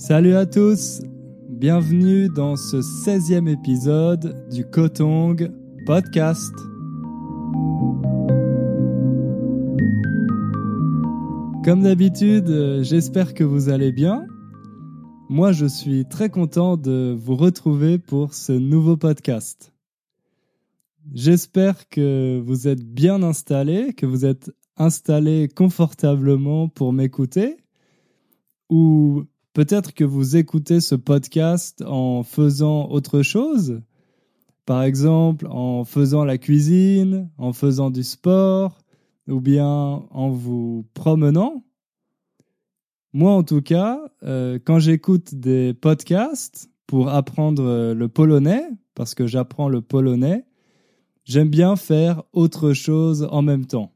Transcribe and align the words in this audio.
Salut 0.00 0.34
à 0.34 0.46
tous, 0.46 1.02
bienvenue 1.50 2.30
dans 2.30 2.56
ce 2.56 2.78
16e 2.78 3.46
épisode 3.46 4.48
du 4.50 4.64
Kotong 4.64 5.52
Podcast. 5.84 6.54
Comme 11.62 11.82
d'habitude, 11.82 12.80
j'espère 12.80 13.34
que 13.34 13.44
vous 13.44 13.68
allez 13.68 13.92
bien. 13.92 14.26
Moi, 15.28 15.52
je 15.52 15.66
suis 15.66 16.06
très 16.06 16.30
content 16.30 16.78
de 16.78 17.14
vous 17.14 17.36
retrouver 17.36 17.98
pour 17.98 18.32
ce 18.32 18.52
nouveau 18.52 18.96
podcast. 18.96 19.74
J'espère 21.12 21.90
que 21.90 22.40
vous 22.42 22.68
êtes 22.68 22.82
bien 22.82 23.22
installés, 23.22 23.92
que 23.92 24.06
vous 24.06 24.24
êtes 24.24 24.50
installés 24.78 25.48
confortablement 25.54 26.70
pour 26.70 26.94
m'écouter, 26.94 27.58
ou 28.70 29.24
peut-être 29.52 29.94
que 29.94 30.04
vous 30.04 30.36
écoutez 30.36 30.80
ce 30.80 30.94
podcast 30.94 31.82
en 31.86 32.22
faisant 32.22 32.88
autre 32.88 33.22
chose, 33.22 33.80
par 34.66 34.82
exemple 34.82 35.46
en 35.48 35.84
faisant 35.84 36.24
la 36.24 36.38
cuisine, 36.38 37.30
en 37.38 37.52
faisant 37.52 37.90
du 37.90 38.02
sport, 38.02 38.78
ou 39.28 39.40
bien 39.40 39.66
en 39.66 40.30
vous 40.30 40.86
promenant. 40.94 41.64
Moi, 43.12 43.32
en 43.32 43.42
tout 43.42 43.62
cas, 43.62 44.00
euh, 44.22 44.58
quand 44.64 44.78
j'écoute 44.78 45.34
des 45.34 45.74
podcasts 45.74 46.70
pour 46.86 47.08
apprendre 47.08 47.92
le 47.92 48.08
polonais, 48.08 48.64
parce 48.94 49.14
que 49.14 49.26
j'apprends 49.26 49.68
le 49.68 49.80
polonais, 49.80 50.44
j'aime 51.24 51.48
bien 51.48 51.76
faire 51.76 52.22
autre 52.32 52.72
chose 52.72 53.26
en 53.30 53.42
même 53.42 53.66
temps. 53.66 53.92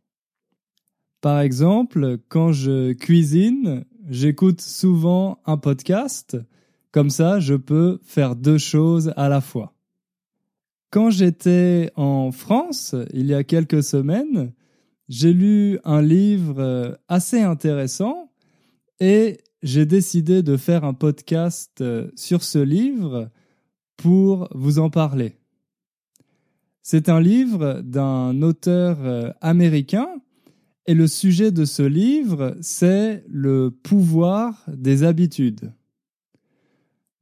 Par 1.21 1.41
exemple, 1.41 2.19
quand 2.29 2.53
je 2.53 2.93
cuisine, 2.93 3.85
j'écoute 4.09 4.61
souvent 4.61 5.39
un 5.47 5.57
podcast, 5.57 6.37
comme 6.93 7.11
ça 7.11 7.41
je 7.41 7.55
peux 7.55 8.01
faire 8.03 8.37
deux 8.37 8.59
choses 8.59 9.13
à 9.17 9.29
la 9.29 9.41
fois. 9.41 9.75
Quand 10.91 11.11
j'étais 11.11 11.91
en 11.97 12.31
France, 12.31 12.95
il 13.13 13.27
y 13.27 13.35
a 13.35 13.45
quelques 13.45 13.83
semaines, 13.83 14.53
j'ai 15.09 15.33
lu 15.33 15.79
un 15.85 16.01
livre 16.01 16.99
assez 17.09 17.41
intéressant 17.41 18.31
et 19.01 19.39
j'ai 19.63 19.87
décidé 19.87 20.43
de 20.43 20.57
faire 20.57 20.85
un 20.85 20.95
podcast 20.95 21.83
sur 22.15 22.45
ce 22.45 22.59
livre 22.59 23.31
pour 23.97 24.49
vous 24.55 24.79
en 24.79 24.91
parler. 24.91 25.37
C'est 26.87 27.09
un 27.09 27.19
livre 27.19 27.81
d'un 27.83 28.43
auteur 28.43 28.99
euh, 29.01 29.33
américain 29.41 30.07
et 30.87 30.95
le 30.95 31.07
sujet 31.07 31.51
de 31.51 31.65
ce 31.65 31.83
livre, 31.83 32.57
c'est 32.61 33.25
le 33.29 33.71
pouvoir 33.71 34.65
des 34.69 35.03
habitudes. 35.03 35.73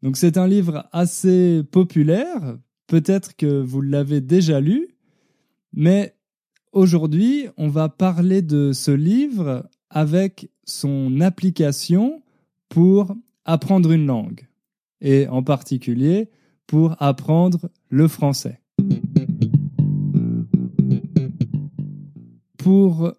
Donc 0.02 0.16
c'est 0.16 0.36
un 0.36 0.48
livre 0.48 0.88
assez 0.90 1.62
populaire, 1.70 2.58
peut-être 2.88 3.36
que 3.36 3.60
vous 3.60 3.80
l'avez 3.80 4.20
déjà 4.20 4.60
lu, 4.60 4.88
mais 5.72 6.16
aujourd'hui 6.72 7.46
on 7.56 7.68
va 7.68 7.88
parler 7.88 8.42
de 8.42 8.72
ce 8.72 8.90
livre 8.90 9.68
avec 9.90 10.50
son 10.64 11.20
application 11.20 12.22
pour 12.68 13.14
apprendre 13.44 13.92
une 13.92 14.06
langue, 14.06 14.48
et 15.00 15.28
en 15.28 15.42
particulier 15.44 16.30
pour 16.66 17.00
apprendre 17.00 17.70
le 17.88 18.08
français. 18.08 18.60
Pour 22.56 23.12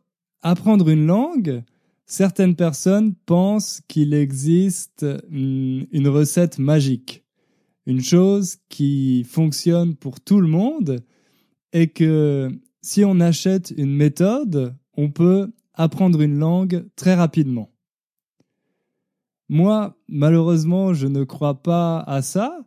apprendre 0.44 0.90
une 0.90 1.08
langue, 1.08 1.64
certaines 2.06 2.56
personnes 2.56 3.16
pensent 3.26 3.82
qu'il 3.88 4.14
existe 4.14 5.06
une 5.32 6.08
recette 6.08 6.60
magique, 6.60 7.24
une 7.86 8.02
chose 8.02 8.58
qui 8.70 9.24
fonctionne 9.24 9.96
pour 9.96 10.20
tout 10.20 10.40
le 10.40 10.48
monde 10.48 11.04
et 11.72 11.88
que 11.88 12.52
si 12.82 13.04
on 13.04 13.20
achète 13.20 13.74
une 13.76 13.96
méthode, 13.96 14.76
on 14.96 15.10
peut 15.10 15.52
apprendre 15.74 16.22
une 16.22 16.38
langue 16.38 16.86
très 16.96 17.16
rapidement. 17.16 17.72
Moi, 19.50 19.98
malheureusement, 20.08 20.94
je 20.94 21.08
ne 21.08 21.24
crois 21.24 21.62
pas 21.64 22.00
à 22.00 22.22
ça 22.22 22.60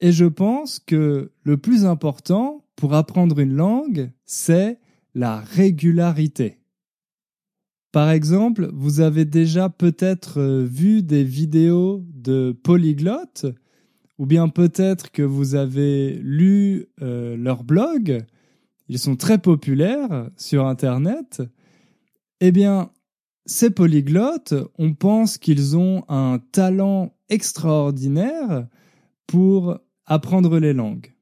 et 0.00 0.12
je 0.12 0.24
pense 0.24 0.78
que 0.78 1.32
le 1.42 1.56
plus 1.56 1.84
important 1.84 2.64
pour 2.76 2.94
apprendre 2.94 3.40
une 3.40 3.54
langue, 3.54 4.10
c'est 4.24 4.78
la 5.14 5.40
régularité. 5.40 6.59
Par 7.92 8.10
exemple, 8.10 8.70
vous 8.72 9.00
avez 9.00 9.24
déjà 9.24 9.68
peut-être 9.68 10.38
euh, 10.38 10.64
vu 10.64 11.02
des 11.02 11.24
vidéos 11.24 12.04
de 12.14 12.56
polyglottes, 12.62 13.46
ou 14.18 14.26
bien 14.26 14.48
peut-être 14.48 15.10
que 15.10 15.22
vous 15.22 15.54
avez 15.56 16.12
lu 16.22 16.86
euh, 17.02 17.36
leur 17.36 17.64
blog, 17.64 18.24
ils 18.88 18.98
sont 18.98 19.16
très 19.16 19.38
populaires 19.38 20.30
sur 20.36 20.66
Internet. 20.66 21.42
Eh 22.40 22.52
bien, 22.52 22.90
ces 23.46 23.70
polyglottes, 23.70 24.54
on 24.78 24.94
pense 24.94 25.38
qu'ils 25.38 25.76
ont 25.76 26.04
un 26.08 26.38
talent 26.52 27.12
extraordinaire 27.28 28.68
pour 29.26 29.78
apprendre 30.06 30.58
les 30.58 30.72
langues. 30.72 31.14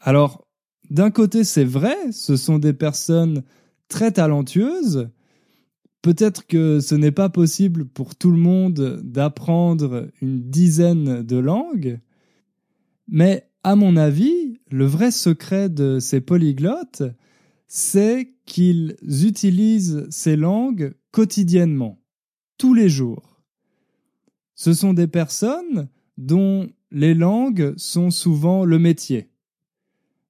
Alors, 0.00 0.46
d'un 0.90 1.10
côté, 1.10 1.44
c'est 1.44 1.64
vrai, 1.64 1.96
ce 2.12 2.36
sont 2.36 2.58
des 2.58 2.72
personnes 2.72 3.42
très 3.88 4.12
talentueuses, 4.12 5.10
Peut-être 6.02 6.46
que 6.46 6.80
ce 6.80 6.94
n'est 6.94 7.12
pas 7.12 7.28
possible 7.28 7.84
pour 7.84 8.14
tout 8.14 8.30
le 8.30 8.38
monde 8.38 9.00
d'apprendre 9.02 10.10
une 10.22 10.48
dizaine 10.48 11.22
de 11.22 11.36
langues, 11.36 12.00
mais 13.08 13.48
à 13.64 13.74
mon 13.74 13.96
avis, 13.96 14.60
le 14.70 14.86
vrai 14.86 15.10
secret 15.10 15.68
de 15.68 15.98
ces 15.98 16.20
polyglottes, 16.20 17.02
c'est 17.66 18.32
qu'ils 18.46 18.96
utilisent 19.02 20.06
ces 20.10 20.36
langues 20.36 20.94
quotidiennement, 21.10 22.00
tous 22.58 22.74
les 22.74 22.88
jours. 22.88 23.42
Ce 24.54 24.72
sont 24.72 24.94
des 24.94 25.06
personnes 25.06 25.88
dont 26.16 26.68
les 26.90 27.14
langues 27.14 27.74
sont 27.76 28.10
souvent 28.10 28.64
le 28.64 28.78
métier. 28.78 29.30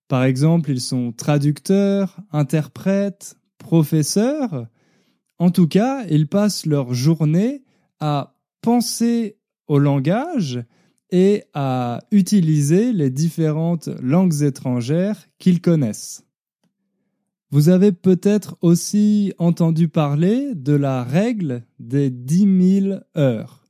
Par 0.09 0.25
exemple, 0.25 0.71
ils 0.71 0.81
sont 0.81 1.13
traducteurs, 1.13 2.19
interprètes, 2.33 3.37
professeurs, 3.59 4.67
en 5.39 5.51
tout 5.51 5.69
cas, 5.69 6.05
ils 6.11 6.29
passent 6.29 6.67
leur 6.67 6.95
journée 6.95 7.63
à 8.01 8.35
penser 8.61 9.37
au 9.67 9.79
langage 9.79 10.63
et 11.11 11.45
à 11.55 12.01
utiliser 12.11 12.93
les 12.93 13.11
différentes 13.11 13.89
langues 14.03 14.43
étrangères 14.43 15.27
qu'ils 15.39 15.61
connaissent. 15.61 16.25
Vous 17.51 17.71
avez 17.71 17.93
peut-être 17.93 18.59
aussi 18.61 19.33
entendu 19.39 19.89
parler 19.89 20.55
de 20.55 20.75
la 20.75 21.03
règle 21.03 21.65
des 21.79 22.11
10 22.11 22.81
000 22.83 23.01
heures. 23.17 23.65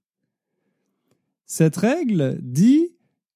Cette 1.47 1.77
règle 1.77 2.39
dit 2.43 2.89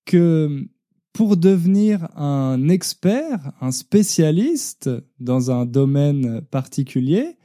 que 0.04 0.66
pour 1.12 1.36
devenir 1.36 2.08
un 2.18 2.68
expert, 2.68 3.52
un 3.60 3.70
spécialiste 3.70 4.90
dans 5.20 5.50
un 5.50 5.64
domaine 5.64 6.40
particulier, 6.40 7.36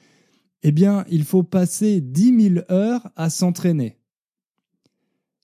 eh 0.63 0.72
bien, 0.72 1.06
il 1.09 1.23
faut 1.23 1.44
passer 1.44 2.01
10 2.01 2.51
000 2.53 2.66
heures 2.72 3.09
à 3.16 3.29
s'entraîner. 3.29 3.97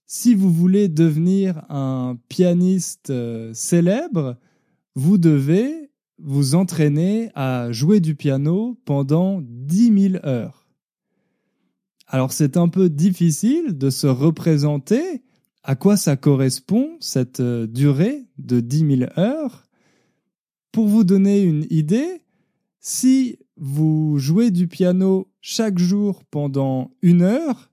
Si 0.05 0.35
vous 0.35 0.51
voulez 0.51 0.89
devenir 0.89 1.63
un 1.69 2.17
pianiste 2.29 3.09
euh, 3.09 3.51
célèbre, 3.53 4.37
vous 4.95 5.17
devez 5.17 5.91
vous 6.19 6.55
entraîner 6.55 7.31
à 7.35 7.71
jouer 7.71 7.99
du 7.99 8.15
piano 8.15 8.79
pendant 8.85 9.41
10 9.41 10.11
000 10.11 10.25
heures. 10.25 10.67
Alors 12.07 12.31
c'est 12.31 12.57
un 12.57 12.69
peu 12.69 12.89
difficile 12.89 13.77
de 13.77 13.89
se 13.89 14.07
représenter 14.07 15.23
à 15.63 15.75
quoi 15.75 15.97
ça 15.97 16.15
correspond 16.15 16.97
cette 16.99 17.39
euh, 17.39 17.65
durée 17.65 18.25
de 18.37 18.59
10 18.59 18.97
000 18.97 19.11
heures. 19.17 19.63
Pour 20.71 20.87
vous 20.87 21.03
donner 21.03 21.41
une 21.41 21.65
idée, 21.69 22.22
si 22.85 23.39
vous 23.55 24.19
jouez 24.19 24.51
du 24.51 24.67
piano 24.67 25.31
chaque 25.39 25.79
jour 25.79 26.25
pendant 26.25 26.91
une 27.01 27.21
heure, 27.21 27.71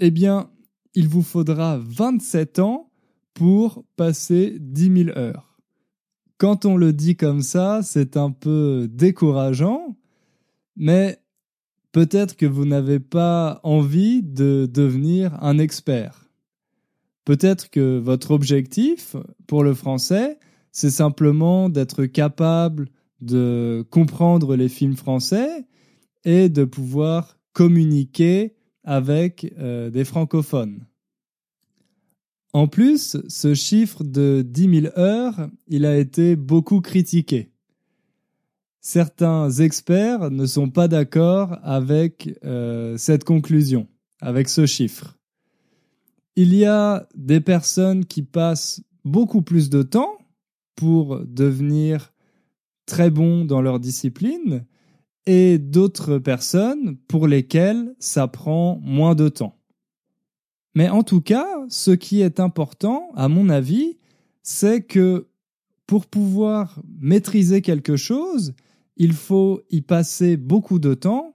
eh 0.00 0.10
bien, 0.10 0.50
il 0.94 1.06
vous 1.06 1.22
faudra 1.22 1.78
27 1.78 2.58
ans 2.58 2.90
pour 3.34 3.84
passer 3.94 4.56
10 4.58 5.04
000 5.04 5.18
heures. 5.18 5.60
Quand 6.38 6.66
on 6.66 6.76
le 6.76 6.92
dit 6.92 7.16
comme 7.16 7.40
ça, 7.40 7.82
c'est 7.84 8.16
un 8.16 8.32
peu 8.32 8.88
décourageant, 8.90 9.96
mais 10.74 11.22
peut-être 11.92 12.36
que 12.36 12.46
vous 12.46 12.64
n'avez 12.64 12.98
pas 12.98 13.60
envie 13.62 14.24
de 14.24 14.68
devenir 14.70 15.40
un 15.40 15.58
expert. 15.58 16.28
Peut-être 17.24 17.70
que 17.70 17.98
votre 17.98 18.32
objectif 18.32 19.14
pour 19.46 19.62
le 19.62 19.72
français, 19.72 20.40
c'est 20.72 20.90
simplement 20.90 21.68
d'être 21.68 22.06
capable 22.06 22.88
de 23.20 23.84
comprendre 23.90 24.56
les 24.56 24.68
films 24.68 24.96
français 24.96 25.66
et 26.24 26.48
de 26.48 26.64
pouvoir 26.64 27.38
communiquer 27.52 28.54
avec 28.84 29.52
euh, 29.58 29.90
des 29.90 30.04
francophones. 30.04 30.86
En 32.52 32.68
plus, 32.68 33.18
ce 33.28 33.54
chiffre 33.54 34.02
de 34.02 34.42
10 34.46 34.80
000 34.82 34.98
heures, 34.98 35.48
il 35.68 35.84
a 35.84 35.98
été 35.98 36.36
beaucoup 36.36 36.80
critiqué. 36.80 37.50
Certains 38.80 39.50
experts 39.50 40.30
ne 40.30 40.46
sont 40.46 40.70
pas 40.70 40.88
d'accord 40.88 41.58
avec 41.62 42.30
euh, 42.44 42.96
cette 42.96 43.24
conclusion, 43.24 43.88
avec 44.20 44.48
ce 44.48 44.64
chiffre. 44.64 45.18
Il 46.36 46.54
y 46.54 46.64
a 46.64 47.08
des 47.14 47.40
personnes 47.40 48.04
qui 48.04 48.22
passent 48.22 48.82
beaucoup 49.04 49.42
plus 49.42 49.70
de 49.70 49.82
temps 49.82 50.16
pour 50.76 51.20
devenir 51.26 52.12
très 52.86 53.10
bons 53.10 53.44
dans 53.44 53.60
leur 53.60 53.80
discipline 53.80 54.64
et 55.26 55.58
d'autres 55.58 56.18
personnes 56.18 56.96
pour 57.08 57.26
lesquelles 57.26 57.94
ça 57.98 58.28
prend 58.28 58.78
moins 58.82 59.14
de 59.14 59.28
temps. 59.28 59.58
Mais 60.74 60.88
en 60.88 61.02
tout 61.02 61.20
cas, 61.20 61.46
ce 61.68 61.90
qui 61.90 62.20
est 62.20 62.38
important, 62.38 63.10
à 63.16 63.28
mon 63.28 63.48
avis, 63.48 63.98
c'est 64.42 64.82
que 64.82 65.26
pour 65.86 66.06
pouvoir 66.06 66.80
maîtriser 67.00 67.62
quelque 67.62 67.96
chose, 67.96 68.54
il 68.96 69.12
faut 69.12 69.62
y 69.70 69.80
passer 69.80 70.36
beaucoup 70.36 70.78
de 70.78 70.94
temps 70.94 71.34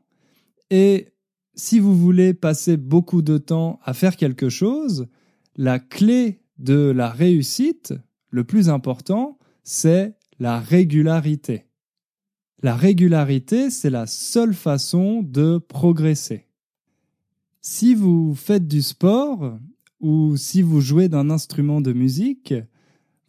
et 0.69 1.09
si 1.55 1.79
vous 1.79 1.95
voulez 1.95 2.33
passer 2.33 2.77
beaucoup 2.77 3.21
de 3.21 3.37
temps 3.37 3.79
à 3.83 3.93
faire 3.93 4.15
quelque 4.15 4.49
chose, 4.49 5.07
la 5.55 5.79
clé 5.79 6.41
de 6.57 6.91
la 6.91 7.09
réussite, 7.09 7.93
le 8.29 8.43
plus 8.43 8.69
important, 8.69 9.37
c'est 9.63 10.15
la 10.41 10.59
régularité. 10.59 11.67
La 12.63 12.75
régularité, 12.75 13.69
c'est 13.69 13.91
la 13.91 14.07
seule 14.07 14.55
façon 14.55 15.21
de 15.21 15.59
progresser. 15.59 16.47
Si 17.61 17.93
vous 17.93 18.33
faites 18.33 18.67
du 18.67 18.81
sport 18.81 19.59
ou 19.99 20.35
si 20.37 20.63
vous 20.63 20.81
jouez 20.81 21.09
d'un 21.09 21.29
instrument 21.29 21.79
de 21.79 21.93
musique, 21.93 22.55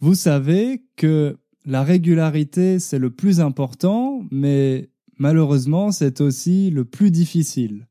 vous 0.01 0.15
savez 0.15 0.87
que 0.97 1.37
la 1.67 1.83
régularité, 1.83 2.79
c'est 2.79 2.99
le 2.99 3.11
plus 3.11 3.41
important, 3.41 4.25
mais 4.31 4.89
malheureusement, 5.19 5.93
c'est 5.93 6.23
aussi 6.23 6.71
le 6.71 6.87
plus 6.87 7.11
difficile. 7.11 7.89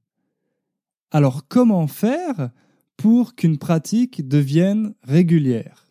Alors 1.12 1.47
comment 1.47 1.85
faire 1.85 2.50
pour 2.97 3.35
qu'une 3.35 3.59
pratique 3.59 4.27
devienne 4.27 4.95
régulière? 5.03 5.85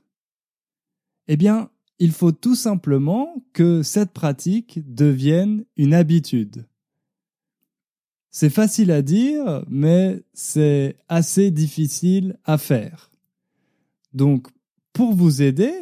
Eh 1.28 1.36
bien, 1.36 1.69
il 2.00 2.12
faut 2.12 2.32
tout 2.32 2.54
simplement 2.54 3.34
que 3.52 3.82
cette 3.82 4.12
pratique 4.12 4.80
devienne 4.92 5.64
une 5.76 5.92
habitude. 5.92 6.66
C'est 8.30 8.50
facile 8.50 8.90
à 8.90 9.02
dire, 9.02 9.64
mais 9.68 10.22
c'est 10.32 10.96
assez 11.08 11.50
difficile 11.50 12.38
à 12.44 12.56
faire. 12.56 13.10
Donc, 14.14 14.48
pour 14.94 15.12
vous 15.12 15.42
aider, 15.42 15.72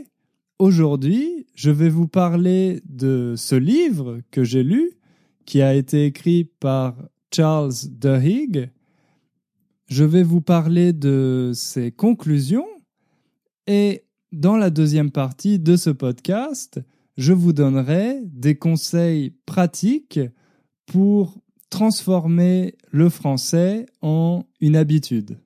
aujourd'hui, 0.59 1.47
je 1.55 1.71
vais 1.71 1.89
vous 1.89 2.09
parler 2.09 2.83
de 2.89 3.35
ce 3.37 3.55
livre 3.55 4.21
que 4.33 4.43
j'ai 4.43 4.65
lu, 4.65 4.99
qui 5.45 5.63
a 5.63 5.75
été 5.75 6.05
écrit 6.05 6.45
par 6.45 6.97
Charles 7.33 7.75
Duhigg. 7.91 8.71
Je 9.87 10.05
vais 10.05 10.25
vous 10.25 10.41
parler 10.41 10.93
de 10.93 11.53
ses 11.55 11.93
conclusions 11.93 12.67
et 13.67 14.03
dans 14.33 14.57
la 14.57 14.71
deuxième 14.71 15.11
partie 15.11 15.59
de 15.59 15.77
ce 15.77 15.91
podcast, 15.91 16.81
je 17.17 17.33
vous 17.33 17.53
donnerai 17.53 18.21
des 18.25 18.57
conseils 18.57 19.31
pratiques 19.47 20.21
pour 20.87 21.39
transformer 21.71 22.77
le 22.91 23.09
français 23.09 23.87
en 24.01 24.45
une 24.61 24.77
habitude. 24.77 25.39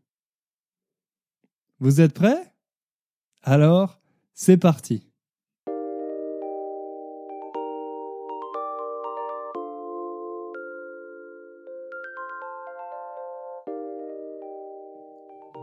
Vous 1.80 2.00
êtes 2.00 2.14
prêts? 2.14 2.52
Alors, 3.42 4.00
c'est 4.34 4.56
parti. 4.56 5.08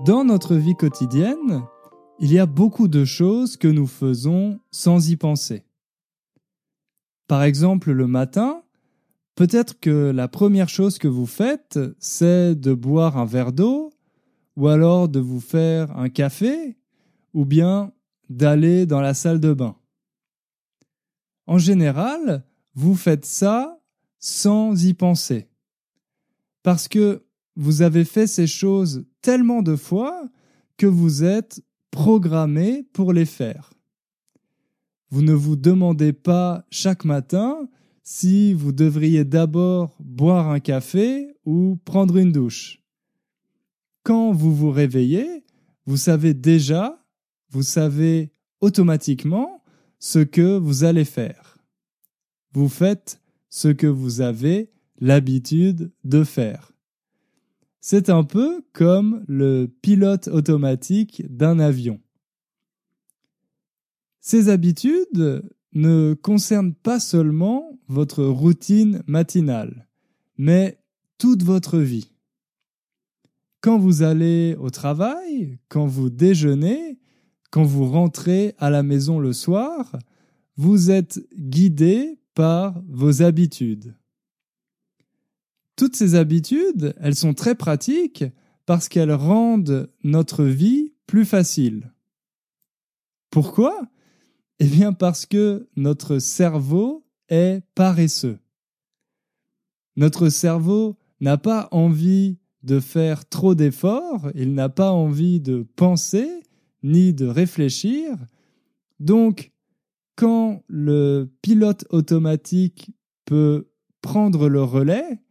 Dans 0.05 0.23
notre 0.23 0.55
vie 0.55 0.75
quotidienne, 0.75 1.61
il 2.21 2.33
y 2.33 2.39
a 2.39 2.45
beaucoup 2.45 2.89
de 2.89 3.05
choses 3.05 3.55
que 3.55 3.67
nous 3.67 3.87
faisons 3.87 4.59
sans 4.71 5.09
y 5.09 5.15
penser. 5.15 5.63
Par 7.27 7.43
exemple, 7.43 7.91
le 7.91 8.07
matin, 8.07 8.63
peut-être 9.35 9.79
que 9.79 10.11
la 10.11 10.27
première 10.27 10.67
chose 10.67 10.97
que 10.97 11.07
vous 11.07 11.25
faites, 11.25 11.79
c'est 11.97 12.55
de 12.55 12.73
boire 12.73 13.17
un 13.17 13.25
verre 13.25 13.53
d'eau, 13.53 13.93
ou 14.57 14.67
alors 14.67 15.07
de 15.07 15.21
vous 15.21 15.39
faire 15.39 15.97
un 15.97 16.09
café, 16.09 16.77
ou 17.33 17.45
bien 17.45 17.93
d'aller 18.29 18.85
dans 18.85 18.99
la 18.99 19.13
salle 19.13 19.39
de 19.39 19.53
bain. 19.53 19.77
En 21.47 21.57
général, 21.57 22.43
vous 22.73 22.95
faites 22.95 23.25
ça 23.25 23.79
sans 24.19 24.85
y 24.85 24.93
penser. 24.93 25.47
Parce 26.63 26.89
que 26.89 27.23
vous 27.55 27.81
avez 27.81 28.03
fait 28.03 28.27
ces 28.27 28.47
choses 28.47 29.05
tellement 29.21 29.61
de 29.61 29.77
fois 29.77 30.27
que 30.75 30.85
vous 30.85 31.23
êtes 31.23 31.61
programmé 31.91 32.83
pour 32.93 33.13
les 33.13 33.25
faire. 33.25 33.73
Vous 35.09 35.21
ne 35.21 35.33
vous 35.33 35.55
demandez 35.55 36.13
pas 36.13 36.65
chaque 36.69 37.03
matin 37.03 37.67
si 38.03 38.53
vous 38.53 38.71
devriez 38.71 39.25
d'abord 39.25 39.95
boire 39.99 40.49
un 40.49 40.59
café 40.59 41.35
ou 41.45 41.77
prendre 41.85 42.17
une 42.17 42.31
douche. 42.31 42.81
Quand 44.03 44.31
vous 44.31 44.55
vous 44.55 44.71
réveillez, 44.71 45.43
vous 45.85 45.97
savez 45.97 46.33
déjà, 46.33 47.03
vous 47.49 47.63
savez 47.63 48.31
automatiquement 48.61 49.63
ce 49.99 50.19
que 50.19 50.57
vous 50.57 50.83
allez 50.83 51.05
faire. 51.05 51.57
Vous 52.53 52.69
faites 52.69 53.21
ce 53.49 53.67
que 53.67 53.87
vous 53.87 54.21
avez 54.21 54.71
l'habitude 54.99 55.91
de 56.03 56.23
faire. 56.23 56.71
C'est 57.81 58.09
un 58.09 58.23
peu 58.23 58.61
comme 58.73 59.23
le 59.27 59.67
pilote 59.81 60.27
automatique 60.27 61.23
d'un 61.29 61.59
avion. 61.59 61.99
Ces 64.19 64.49
habitudes 64.49 65.43
ne 65.73 66.13
concernent 66.13 66.73
pas 66.73 66.99
seulement 66.99 67.79
votre 67.87 68.23
routine 68.23 69.01
matinale, 69.07 69.87
mais 70.37 70.79
toute 71.17 71.43
votre 71.43 71.77
vie. 71.77 72.11
Quand 73.61 73.77
vous 73.77 74.03
allez 74.03 74.55
au 74.59 74.69
travail, 74.69 75.59
quand 75.67 75.85
vous 75.85 76.09
déjeunez, 76.09 76.99
quand 77.51 77.63
vous 77.63 77.89
rentrez 77.89 78.55
à 78.57 78.69
la 78.69 78.83
maison 78.83 79.19
le 79.19 79.33
soir, 79.33 79.97
vous 80.55 80.91
êtes 80.91 81.19
guidé 81.37 82.19
par 82.33 82.81
vos 82.87 83.21
habitudes. 83.21 83.95
Toutes 85.79 85.95
ces 85.95 86.15
habitudes, 86.15 86.93
elles 86.99 87.15
sont 87.15 87.33
très 87.33 87.55
pratiques 87.55 88.25
parce 88.65 88.89
qu'elles 88.89 89.13
rendent 89.13 89.89
notre 90.03 90.43
vie 90.43 90.91
plus 91.07 91.23
facile. 91.23 91.93
Pourquoi? 93.29 93.87
Eh 94.59 94.65
bien 94.65 94.91
parce 94.91 95.25
que 95.25 95.69
notre 95.77 96.19
cerveau 96.19 97.05
est 97.29 97.61
paresseux. 97.75 98.39
Notre 99.95 100.27
cerveau 100.27 100.97
n'a 101.21 101.37
pas 101.37 101.69
envie 101.71 102.39
de 102.63 102.81
faire 102.81 103.25
trop 103.29 103.55
d'efforts, 103.55 104.31
il 104.35 104.55
n'a 104.55 104.67
pas 104.67 104.91
envie 104.91 105.39
de 105.39 105.65
penser 105.77 106.43
ni 106.83 107.13
de 107.13 107.25
réfléchir. 107.25 108.17
Donc, 108.99 109.53
quand 110.17 110.61
le 110.67 111.31
pilote 111.41 111.85
automatique 111.89 112.91
peut 113.23 113.69
prendre 114.01 114.49
le 114.49 114.61
relais, 114.61 115.21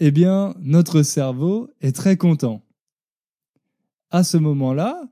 eh 0.00 0.10
bien, 0.10 0.54
notre 0.60 1.02
cerveau 1.02 1.70
est 1.80 1.94
très 1.94 2.16
content. 2.16 2.62
À 4.10 4.24
ce 4.24 4.36
moment-là, 4.36 5.08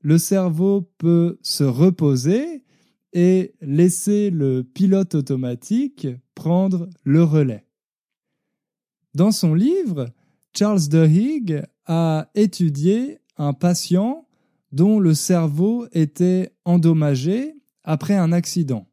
le 0.00 0.18
cerveau 0.18 0.90
peut 0.98 1.38
se 1.42 1.64
reposer 1.64 2.62
et 3.12 3.54
laisser 3.60 4.30
le 4.30 4.62
pilote 4.62 5.14
automatique 5.14 6.06
prendre 6.34 6.88
le 7.04 7.24
relais. 7.24 7.66
Dans 9.14 9.32
son 9.32 9.54
livre, 9.54 10.10
Charles 10.56 10.88
Duhigg 10.88 11.62
a 11.86 12.30
étudié 12.34 13.18
un 13.36 13.52
patient 13.52 14.26
dont 14.72 15.00
le 15.00 15.14
cerveau 15.14 15.86
était 15.92 16.52
endommagé 16.64 17.54
après 17.84 18.14
un 18.14 18.32
accident. 18.32 18.86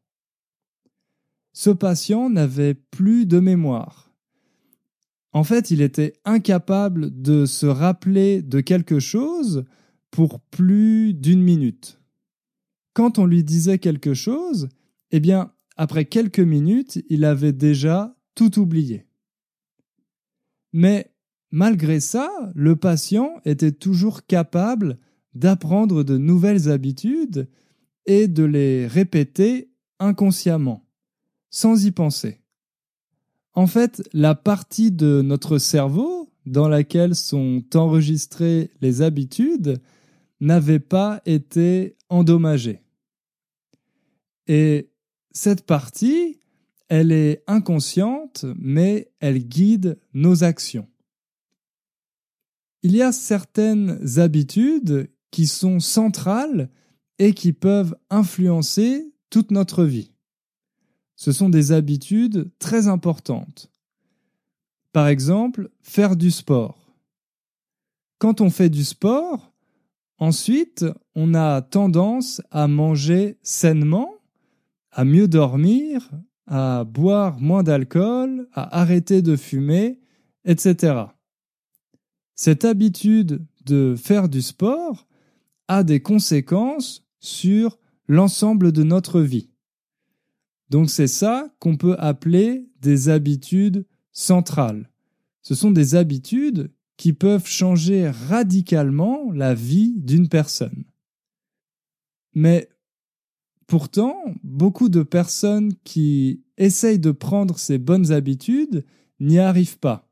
Ce 1.52 1.70
patient 1.70 2.30
n'avait 2.30 2.74
plus 2.74 3.26
de 3.26 3.40
mémoire. 3.40 4.05
En 5.36 5.44
fait, 5.44 5.70
il 5.70 5.82
était 5.82 6.14
incapable 6.24 7.20
de 7.20 7.44
se 7.44 7.66
rappeler 7.66 8.40
de 8.40 8.60
quelque 8.60 9.00
chose 9.00 9.66
pour 10.10 10.40
plus 10.40 11.12
d'une 11.12 11.42
minute. 11.42 12.00
Quand 12.94 13.18
on 13.18 13.26
lui 13.26 13.44
disait 13.44 13.78
quelque 13.78 14.14
chose, 14.14 14.70
eh 15.10 15.20
bien, 15.20 15.52
après 15.76 16.06
quelques 16.06 16.40
minutes, 16.40 17.04
il 17.10 17.22
avait 17.26 17.52
déjà 17.52 18.16
tout 18.34 18.58
oublié. 18.58 19.04
Mais 20.72 21.12
malgré 21.50 22.00
ça, 22.00 22.30
le 22.54 22.74
patient 22.74 23.34
était 23.44 23.72
toujours 23.72 24.24
capable 24.24 24.98
d'apprendre 25.34 26.02
de 26.02 26.16
nouvelles 26.16 26.70
habitudes 26.70 27.46
et 28.06 28.26
de 28.26 28.44
les 28.44 28.86
répéter 28.86 29.70
inconsciemment, 29.98 30.88
sans 31.50 31.84
y 31.84 31.90
penser. 31.90 32.40
En 33.56 33.66
fait, 33.66 34.06
la 34.12 34.34
partie 34.34 34.92
de 34.92 35.22
notre 35.22 35.56
cerveau 35.56 36.30
dans 36.44 36.68
laquelle 36.68 37.14
sont 37.14 37.64
enregistrées 37.74 38.70
les 38.82 39.00
habitudes 39.00 39.80
n'avait 40.40 40.78
pas 40.78 41.22
été 41.24 41.96
endommagée. 42.10 42.82
Et 44.46 44.90
cette 45.32 45.64
partie, 45.64 46.38
elle 46.88 47.10
est 47.10 47.42
inconsciente, 47.46 48.44
mais 48.58 49.10
elle 49.20 49.38
guide 49.38 49.98
nos 50.12 50.44
actions. 50.44 50.86
Il 52.82 52.94
y 52.94 53.00
a 53.00 53.10
certaines 53.10 54.18
habitudes 54.18 55.10
qui 55.30 55.46
sont 55.46 55.80
centrales 55.80 56.70
et 57.18 57.32
qui 57.32 57.54
peuvent 57.54 57.96
influencer 58.10 59.14
toute 59.30 59.50
notre 59.50 59.84
vie. 59.84 60.12
Ce 61.16 61.32
sont 61.32 61.48
des 61.48 61.72
habitudes 61.72 62.50
très 62.58 62.88
importantes. 62.88 63.70
Par 64.92 65.08
exemple, 65.08 65.70
faire 65.82 66.16
du 66.16 66.30
sport. 66.30 66.94
Quand 68.18 68.40
on 68.40 68.50
fait 68.50 68.70
du 68.70 68.84
sport, 68.84 69.52
ensuite, 70.18 70.84
on 71.14 71.34
a 71.34 71.62
tendance 71.62 72.40
à 72.50 72.68
manger 72.68 73.38
sainement, 73.42 74.14
à 74.90 75.04
mieux 75.04 75.28
dormir, 75.28 76.10
à 76.46 76.84
boire 76.84 77.40
moins 77.40 77.62
d'alcool, 77.62 78.48
à 78.52 78.78
arrêter 78.80 79.20
de 79.20 79.36
fumer, 79.36 80.00
etc. 80.44 81.04
Cette 82.34 82.64
habitude 82.64 83.44
de 83.64 83.96
faire 83.96 84.28
du 84.28 84.42
sport 84.42 85.06
a 85.68 85.82
des 85.82 86.00
conséquences 86.00 87.06
sur 87.20 87.78
l'ensemble 88.06 88.72
de 88.72 88.82
notre 88.82 89.20
vie. 89.20 89.50
Donc 90.70 90.90
c'est 90.90 91.06
ça 91.06 91.54
qu'on 91.58 91.76
peut 91.76 91.96
appeler 91.98 92.68
des 92.80 93.08
habitudes 93.08 93.86
centrales. 94.12 94.90
Ce 95.42 95.54
sont 95.54 95.70
des 95.70 95.94
habitudes 95.94 96.72
qui 96.96 97.12
peuvent 97.12 97.46
changer 97.46 98.08
radicalement 98.08 99.30
la 99.32 99.54
vie 99.54 99.94
d'une 99.96 100.28
personne. 100.28 100.84
Mais 102.34 102.68
pourtant, 103.66 104.16
beaucoup 104.42 104.88
de 104.88 105.02
personnes 105.02 105.74
qui 105.84 106.42
essayent 106.56 106.98
de 106.98 107.10
prendre 107.10 107.58
ces 107.58 107.78
bonnes 107.78 108.12
habitudes 108.12 108.84
n'y 109.20 109.38
arrivent 109.38 109.78
pas. 109.78 110.10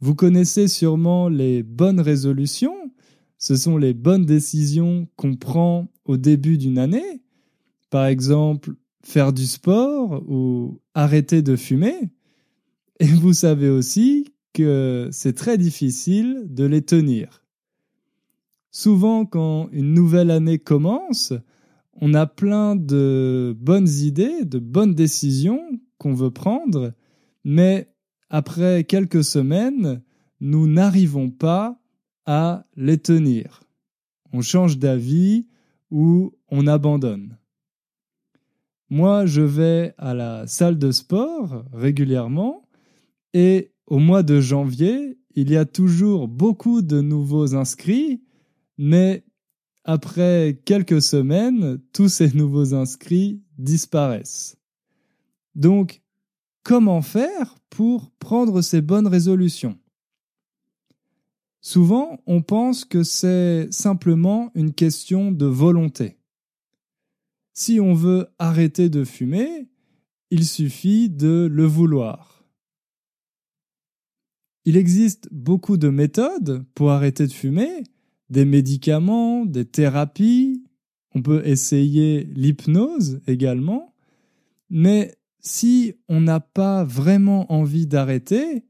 Vous 0.00 0.14
connaissez 0.14 0.68
sûrement 0.68 1.28
les 1.28 1.62
bonnes 1.62 2.00
résolutions, 2.00 2.92
ce 3.38 3.56
sont 3.56 3.78
les 3.78 3.94
bonnes 3.94 4.26
décisions 4.26 5.08
qu'on 5.16 5.36
prend 5.36 5.88
au 6.04 6.16
début 6.16 6.58
d'une 6.58 6.78
année, 6.78 7.22
par 7.90 8.06
exemple 8.06 8.74
faire 9.06 9.32
du 9.32 9.46
sport 9.46 10.24
ou 10.28 10.80
arrêter 10.94 11.40
de 11.40 11.54
fumer. 11.54 12.10
Et 12.98 13.06
vous 13.06 13.32
savez 13.32 13.68
aussi 13.68 14.34
que 14.52 15.08
c'est 15.12 15.34
très 15.34 15.58
difficile 15.58 16.46
de 16.48 16.64
les 16.64 16.82
tenir. 16.82 17.44
Souvent, 18.72 19.24
quand 19.24 19.68
une 19.70 19.94
nouvelle 19.94 20.32
année 20.32 20.58
commence, 20.58 21.32
on 21.94 22.14
a 22.14 22.26
plein 22.26 22.74
de 22.74 23.56
bonnes 23.58 23.88
idées, 23.88 24.44
de 24.44 24.58
bonnes 24.58 24.94
décisions 24.94 25.62
qu'on 25.98 26.12
veut 26.12 26.32
prendre, 26.32 26.92
mais 27.44 27.88
après 28.28 28.82
quelques 28.84 29.24
semaines, 29.24 30.02
nous 30.40 30.66
n'arrivons 30.66 31.30
pas 31.30 31.80
à 32.26 32.66
les 32.76 32.98
tenir. 32.98 33.62
On 34.32 34.42
change 34.42 34.78
d'avis 34.78 35.46
ou 35.92 36.32
on 36.50 36.66
abandonne. 36.66 37.38
Moi, 38.88 39.26
je 39.26 39.42
vais 39.42 39.94
à 39.98 40.14
la 40.14 40.46
salle 40.46 40.78
de 40.78 40.92
sport 40.92 41.64
régulièrement 41.72 42.62
et 43.34 43.72
au 43.86 43.98
mois 43.98 44.22
de 44.22 44.40
janvier, 44.40 45.18
il 45.34 45.50
y 45.50 45.56
a 45.56 45.64
toujours 45.64 46.28
beaucoup 46.28 46.82
de 46.82 47.00
nouveaux 47.00 47.54
inscrits, 47.54 48.22
mais 48.78 49.24
après 49.84 50.60
quelques 50.64 51.02
semaines, 51.02 51.80
tous 51.92 52.08
ces 52.08 52.32
nouveaux 52.32 52.74
inscrits 52.74 53.42
disparaissent. 53.58 54.56
Donc, 55.54 56.02
comment 56.62 57.02
faire 57.02 57.56
pour 57.70 58.10
prendre 58.18 58.62
ces 58.62 58.80
bonnes 58.80 59.06
résolutions? 59.06 59.78
Souvent, 61.60 62.20
on 62.26 62.42
pense 62.42 62.84
que 62.84 63.02
c'est 63.02 63.68
simplement 63.72 64.50
une 64.54 64.72
question 64.72 65.32
de 65.32 65.46
volonté. 65.46 66.16
Si 67.58 67.80
on 67.80 67.94
veut 67.94 68.26
arrêter 68.38 68.90
de 68.90 69.02
fumer, 69.02 69.66
il 70.30 70.44
suffit 70.44 71.08
de 71.08 71.48
le 71.50 71.64
vouloir. 71.64 72.44
Il 74.66 74.76
existe 74.76 75.28
beaucoup 75.32 75.78
de 75.78 75.88
méthodes 75.88 76.66
pour 76.74 76.90
arrêter 76.90 77.26
de 77.26 77.32
fumer, 77.32 77.82
des 78.28 78.44
médicaments, 78.44 79.46
des 79.46 79.64
thérapies, 79.64 80.64
on 81.14 81.22
peut 81.22 81.46
essayer 81.46 82.24
l'hypnose 82.24 83.22
également, 83.26 83.94
mais 84.68 85.16
si 85.40 85.94
on 86.10 86.20
n'a 86.20 86.40
pas 86.40 86.84
vraiment 86.84 87.50
envie 87.50 87.86
d'arrêter, 87.86 88.66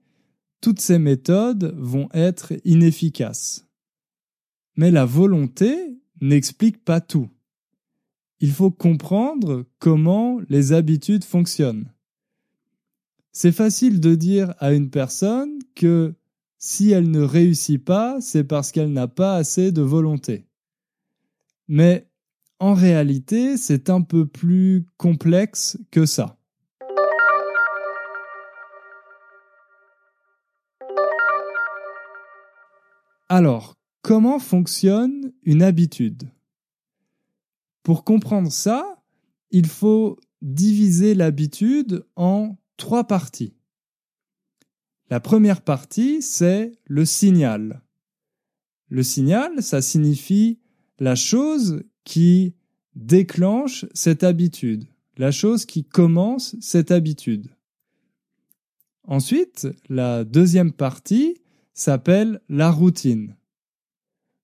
toutes 0.60 0.80
ces 0.80 1.00
méthodes 1.00 1.74
vont 1.76 2.08
être 2.14 2.52
inefficaces. 2.64 3.66
Mais 4.76 4.92
la 4.92 5.06
volonté 5.06 5.98
n'explique 6.20 6.84
pas 6.84 7.00
tout. 7.00 7.28
Il 8.40 8.52
faut 8.52 8.70
comprendre 8.70 9.64
comment 9.78 10.40
les 10.48 10.72
habitudes 10.72 11.24
fonctionnent. 11.24 11.90
C'est 13.32 13.52
facile 13.52 14.00
de 14.00 14.14
dire 14.14 14.54
à 14.58 14.72
une 14.72 14.90
personne 14.90 15.58
que 15.74 16.14
si 16.58 16.90
elle 16.90 17.10
ne 17.10 17.20
réussit 17.20 17.82
pas, 17.82 18.20
c'est 18.20 18.44
parce 18.44 18.72
qu'elle 18.72 18.92
n'a 18.92 19.08
pas 19.08 19.36
assez 19.36 19.72
de 19.72 19.82
volonté. 19.82 20.46
Mais 21.68 22.08
en 22.58 22.74
réalité, 22.74 23.56
c'est 23.56 23.90
un 23.90 24.02
peu 24.02 24.26
plus 24.26 24.86
complexe 24.96 25.78
que 25.90 26.06
ça. 26.06 26.38
Alors, 33.28 33.76
comment 34.02 34.38
fonctionne 34.38 35.32
une 35.42 35.62
habitude? 35.62 36.30
Pour 37.86 38.02
comprendre 38.02 38.50
ça, 38.50 39.00
il 39.52 39.68
faut 39.68 40.18
diviser 40.42 41.14
l'habitude 41.14 42.04
en 42.16 42.56
trois 42.76 43.04
parties. 43.06 43.54
La 45.08 45.20
première 45.20 45.62
partie, 45.62 46.20
c'est 46.20 46.72
le 46.86 47.04
signal. 47.04 47.84
Le 48.88 49.04
signal, 49.04 49.62
ça 49.62 49.82
signifie 49.82 50.58
la 50.98 51.14
chose 51.14 51.84
qui 52.02 52.56
déclenche 52.96 53.86
cette 53.94 54.24
habitude, 54.24 54.88
la 55.16 55.30
chose 55.30 55.64
qui 55.64 55.84
commence 55.84 56.56
cette 56.60 56.90
habitude. 56.90 57.54
Ensuite, 59.04 59.68
la 59.88 60.24
deuxième 60.24 60.72
partie 60.72 61.40
s'appelle 61.72 62.40
la 62.48 62.72
routine. 62.72 63.36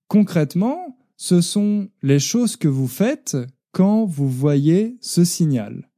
Concrètement, 0.06 0.96
ce 1.22 1.40
sont 1.40 1.88
les 2.02 2.18
choses 2.18 2.56
que 2.56 2.66
vous 2.66 2.88
faites 2.88 3.36
quand 3.70 4.06
vous 4.06 4.28
voyez 4.28 4.96
ce 5.00 5.22
signal, 5.22 5.88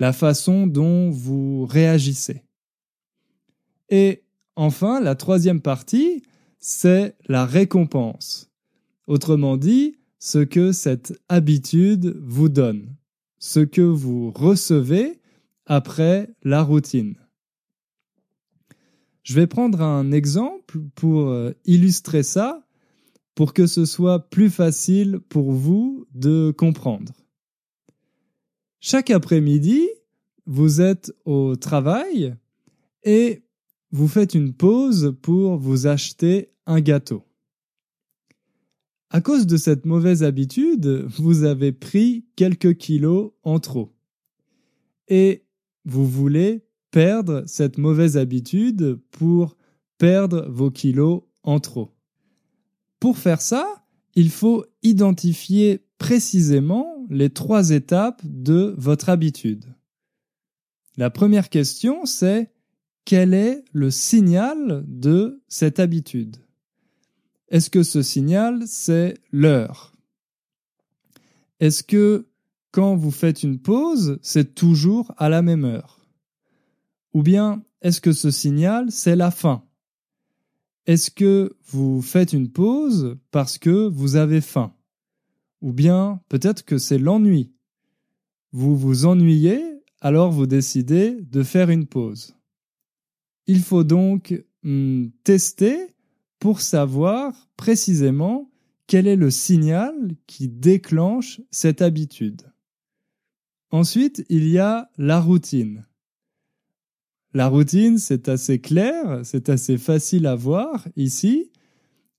la 0.00 0.12
façon 0.12 0.66
dont 0.66 1.10
vous 1.10 1.64
réagissez. 1.64 2.42
Et 3.88 4.24
enfin, 4.56 4.98
la 5.00 5.14
troisième 5.14 5.60
partie, 5.60 6.24
c'est 6.58 7.14
la 7.28 7.46
récompense. 7.46 8.50
Autrement 9.06 9.56
dit, 9.56 9.94
ce 10.18 10.40
que 10.40 10.72
cette 10.72 11.22
habitude 11.28 12.16
vous 12.20 12.48
donne, 12.48 12.96
ce 13.38 13.60
que 13.60 13.80
vous 13.80 14.32
recevez 14.32 15.20
après 15.66 16.34
la 16.42 16.64
routine. 16.64 17.14
Je 19.22 19.34
vais 19.34 19.46
prendre 19.46 19.82
un 19.82 20.10
exemple 20.10 20.80
pour 20.96 21.28
euh, 21.28 21.52
illustrer 21.64 22.24
ça, 22.24 22.63
pour 23.34 23.52
que 23.52 23.66
ce 23.66 23.84
soit 23.84 24.30
plus 24.30 24.50
facile 24.50 25.20
pour 25.28 25.52
vous 25.52 26.06
de 26.14 26.52
comprendre. 26.56 27.12
Chaque 28.80 29.10
après-midi, 29.10 29.88
vous 30.46 30.80
êtes 30.80 31.12
au 31.24 31.56
travail 31.56 32.36
et 33.02 33.42
vous 33.90 34.08
faites 34.08 34.34
une 34.34 34.52
pause 34.52 35.16
pour 35.22 35.56
vous 35.56 35.86
acheter 35.86 36.50
un 36.66 36.80
gâteau. 36.80 37.24
À 39.10 39.20
cause 39.20 39.46
de 39.46 39.56
cette 39.56 39.86
mauvaise 39.86 40.24
habitude, 40.24 41.06
vous 41.18 41.44
avez 41.44 41.70
pris 41.70 42.26
quelques 42.34 42.76
kilos 42.76 43.30
en 43.44 43.60
trop. 43.60 43.94
Et 45.06 45.44
vous 45.84 46.06
voulez 46.06 46.66
perdre 46.90 47.44
cette 47.46 47.78
mauvaise 47.78 48.16
habitude 48.16 49.00
pour 49.12 49.56
perdre 49.98 50.48
vos 50.50 50.70
kilos 50.70 51.22
en 51.42 51.60
trop. 51.60 51.93
Pour 53.04 53.18
faire 53.18 53.42
ça, 53.42 53.84
il 54.14 54.30
faut 54.30 54.64
identifier 54.82 55.84
précisément 55.98 57.04
les 57.10 57.28
trois 57.28 57.68
étapes 57.68 58.22
de 58.24 58.74
votre 58.78 59.10
habitude. 59.10 59.66
La 60.96 61.10
première 61.10 61.50
question, 61.50 62.06
c'est 62.06 62.50
quel 63.04 63.34
est 63.34 63.62
le 63.74 63.90
signal 63.90 64.86
de 64.88 65.42
cette 65.48 65.80
habitude? 65.80 66.38
Est-ce 67.48 67.68
que 67.68 67.82
ce 67.82 68.00
signal, 68.00 68.62
c'est 68.66 69.18
l'heure? 69.32 69.92
Est-ce 71.60 71.82
que 71.82 72.26
quand 72.70 72.96
vous 72.96 73.10
faites 73.10 73.42
une 73.42 73.58
pause, 73.58 74.18
c'est 74.22 74.54
toujours 74.54 75.12
à 75.18 75.28
la 75.28 75.42
même 75.42 75.66
heure? 75.66 76.00
Ou 77.12 77.22
bien, 77.22 77.64
est-ce 77.82 78.00
que 78.00 78.12
ce 78.12 78.30
signal, 78.30 78.90
c'est 78.90 79.14
la 79.14 79.30
fin? 79.30 79.62
Est-ce 80.86 81.10
que 81.10 81.56
vous 81.66 82.02
faites 82.02 82.32
une 82.32 82.50
pause 82.50 83.16
parce 83.30 83.56
que 83.56 83.88
vous 83.88 84.16
avez 84.16 84.40
faim? 84.40 84.74
Ou 85.62 85.72
bien, 85.72 86.20
peut-être 86.28 86.64
que 86.64 86.76
c'est 86.76 86.98
l'ennui. 86.98 87.52
Vous 88.52 88.76
vous 88.76 89.06
ennuyez, 89.06 89.62
alors 90.00 90.30
vous 90.30 90.46
décidez 90.46 91.16
de 91.22 91.42
faire 91.42 91.70
une 91.70 91.86
pause. 91.86 92.36
Il 93.46 93.60
faut 93.60 93.84
donc 93.84 94.44
hmm, 94.62 95.06
tester 95.22 95.94
pour 96.38 96.60
savoir 96.60 97.48
précisément 97.56 98.50
quel 98.86 99.06
est 99.06 99.16
le 99.16 99.30
signal 99.30 99.94
qui 100.26 100.48
déclenche 100.48 101.40
cette 101.50 101.80
habitude. 101.80 102.42
Ensuite, 103.70 104.24
il 104.28 104.46
y 104.48 104.58
a 104.58 104.90
la 104.98 105.20
routine. 105.20 105.86
La 107.36 107.48
routine, 107.48 107.98
c'est 107.98 108.28
assez 108.28 108.60
clair, 108.60 109.20
c'est 109.24 109.48
assez 109.48 109.76
facile 109.76 110.26
à 110.28 110.36
voir 110.36 110.86
ici. 110.94 111.50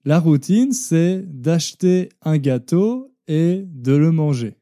La 0.04 0.20
routine, 0.20 0.74
c'est 0.74 1.24
d'acheter 1.26 2.10
un 2.22 2.38
gâteau 2.38 3.14
et 3.30 3.64
de 3.66 3.94
le 3.94 4.12
manger. 4.12 4.58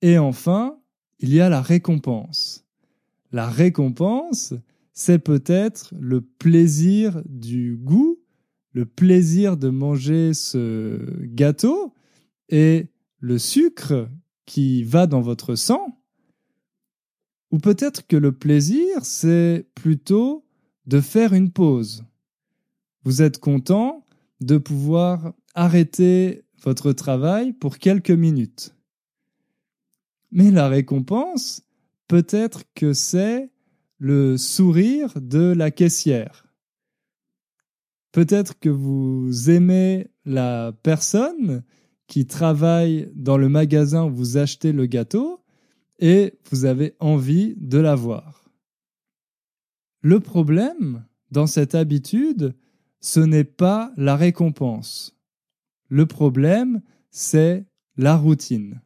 Et 0.00 0.16
enfin, 0.16 0.78
il 1.18 1.34
y 1.34 1.40
a 1.40 1.48
la 1.48 1.60
récompense. 1.60 2.64
La 3.32 3.48
récompense, 3.48 4.54
c'est 4.92 5.18
peut-être 5.18 5.92
le 5.98 6.20
plaisir 6.20 7.20
du 7.26 7.76
goût, 7.76 8.20
le 8.74 8.86
plaisir 8.86 9.56
de 9.56 9.70
manger 9.70 10.34
ce 10.34 11.00
gâteau 11.24 11.94
et 12.48 12.86
le 13.18 13.38
sucre 13.38 14.08
qui 14.46 14.84
va 14.84 15.08
dans 15.08 15.20
votre 15.20 15.56
sang. 15.56 15.97
Ou 17.50 17.58
peut-être 17.58 18.06
que 18.06 18.16
le 18.16 18.32
plaisir, 18.32 19.04
c'est 19.04 19.66
plutôt 19.74 20.44
de 20.86 21.00
faire 21.00 21.32
une 21.32 21.50
pause. 21.50 22.04
Vous 23.04 23.22
êtes 23.22 23.38
content 23.38 24.06
de 24.40 24.58
pouvoir 24.58 25.32
arrêter 25.54 26.44
votre 26.62 26.92
travail 26.92 27.52
pour 27.52 27.78
quelques 27.78 28.10
minutes. 28.10 28.74
Mais 30.30 30.50
la 30.50 30.68
récompense, 30.68 31.62
peut-être 32.06 32.64
que 32.74 32.92
c'est 32.92 33.50
le 33.98 34.36
sourire 34.36 35.12
de 35.20 35.52
la 35.56 35.70
caissière. 35.70 36.46
Peut-être 38.12 38.58
que 38.58 38.68
vous 38.68 39.50
aimez 39.50 40.10
la 40.24 40.72
personne 40.82 41.62
qui 42.06 42.26
travaille 42.26 43.10
dans 43.14 43.36
le 43.36 43.48
magasin 43.48 44.06
où 44.06 44.14
vous 44.14 44.36
achetez 44.36 44.72
le 44.72 44.86
gâteau 44.86 45.40
et 45.98 46.38
vous 46.50 46.64
avez 46.64 46.94
envie 47.00 47.54
de 47.56 47.78
la 47.78 47.94
voir. 47.94 48.50
Le 50.00 50.20
problème 50.20 51.04
dans 51.30 51.46
cette 51.46 51.74
habitude, 51.74 52.54
ce 53.00 53.20
n'est 53.20 53.44
pas 53.44 53.92
la 53.96 54.16
récompense. 54.16 55.16
Le 55.88 56.06
problème, 56.06 56.82
c'est 57.10 57.66
la 57.96 58.16
routine. 58.16 58.80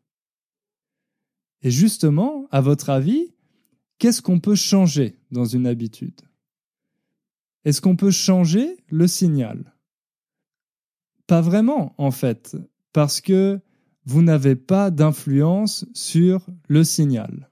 Et 1.63 1.71
justement, 1.71 2.49
à 2.51 2.61
votre 2.61 2.91
avis, 2.91 3.35
qu'est-ce 3.99 4.23
qu'on 4.23 4.41
peut 4.41 4.55
changer 4.55 5.19
dans 5.31 5.45
une 5.45 5.67
habitude? 5.67 6.21
Est-ce 7.65 7.81
qu'on 7.81 7.97
peut 7.97 8.11
changer 8.11 8.77
le 8.89 9.07
signal? 9.07 9.73
Pas 11.27 11.41
vraiment, 11.41 11.95
en 11.99 12.11
fait, 12.11 12.57
parce 12.93 13.21
que 13.21 13.61
vous 14.05 14.23
n'avez 14.23 14.57
pas 14.57 14.91
d'influence 14.91 15.87
sur 15.95 16.47
le 16.69 16.85
signal. 16.85 17.51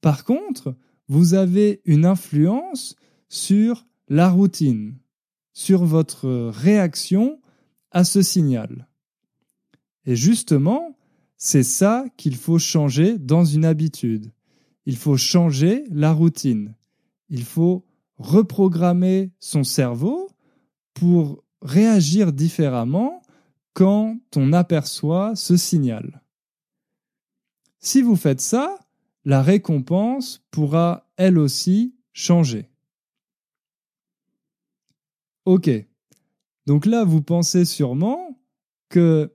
Par 0.00 0.24
contre, 0.24 0.76
vous 1.08 1.34
avez 1.34 1.80
une 1.84 2.06
influence 2.06 2.96
sur 3.28 3.86
la 4.08 4.28
routine, 4.28 4.96
sur 5.52 5.84
votre 5.84 6.50
réaction 6.50 7.40
à 7.90 8.04
ce 8.04 8.22
signal. 8.22 8.88
Et 10.06 10.16
justement, 10.16 10.96
c'est 11.36 11.62
ça 11.62 12.04
qu'il 12.16 12.36
faut 12.36 12.58
changer 12.58 13.18
dans 13.18 13.44
une 13.44 13.64
habitude. 13.64 14.32
Il 14.86 14.96
faut 14.96 15.16
changer 15.16 15.84
la 15.90 16.12
routine. 16.12 16.74
Il 17.28 17.44
faut 17.44 17.84
reprogrammer 18.18 19.32
son 19.40 19.64
cerveau 19.64 20.28
pour 20.92 21.44
réagir 21.62 22.32
différemment 22.32 23.22
quand 23.74 24.18
on 24.36 24.52
aperçoit 24.52 25.36
ce 25.36 25.56
signal. 25.56 26.22
Si 27.80 28.00
vous 28.00 28.16
faites 28.16 28.40
ça, 28.40 28.78
la 29.24 29.42
récompense 29.42 30.42
pourra 30.50 31.06
elle 31.16 31.38
aussi 31.38 31.94
changer. 32.12 32.70
Ok. 35.44 35.70
Donc 36.66 36.86
là, 36.86 37.04
vous 37.04 37.20
pensez 37.20 37.66
sûrement 37.66 38.40
que, 38.88 39.34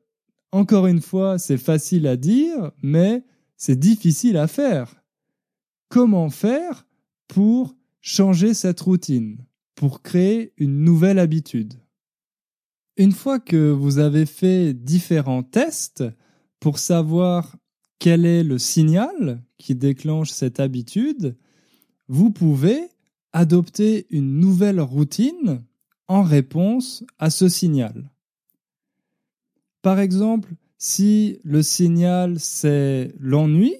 encore 0.51 0.87
une 0.87 1.01
fois, 1.01 1.37
c'est 1.37 1.57
facile 1.57 2.07
à 2.07 2.17
dire, 2.17 2.71
mais 2.81 3.23
c'est 3.55 3.77
difficile 3.77 4.37
à 4.37 4.47
faire 4.47 4.99
comment 5.89 6.29
faire 6.29 6.85
pour 7.27 7.75
changer 7.99 8.53
cette 8.53 8.79
routine, 8.79 9.45
pour 9.75 10.01
créer 10.01 10.53
une 10.57 10.83
nouvelle 10.83 11.19
habitude? 11.19 11.73
Une 12.99 13.13
fois 13.13 13.39
que 13.39 13.71
vous 13.71 13.99
avez 13.99 14.25
fait 14.25 14.73
différents 14.73 15.41
tests 15.41 16.03
pour 16.59 16.79
savoir 16.79 17.55
quel 17.97 18.25
est 18.25 18.43
le 18.43 18.57
signal 18.57 19.41
qui 19.57 19.73
déclenche 19.73 20.31
cette 20.31 20.59
habitude, 20.59 21.37
vous 22.09 22.29
pouvez 22.29 22.89
adopter 23.31 24.05
une 24.09 24.41
nouvelle 24.41 24.81
routine 24.81 25.63
en 26.09 26.23
réponse 26.23 27.05
à 27.19 27.29
ce 27.29 27.47
signal. 27.47 28.11
Par 29.81 30.01
exemple, 30.01 30.53
si 30.77 31.39
le 31.45 31.63
signal 31.63 32.37
c'est 32.37 33.15
l'ennui, 33.17 33.77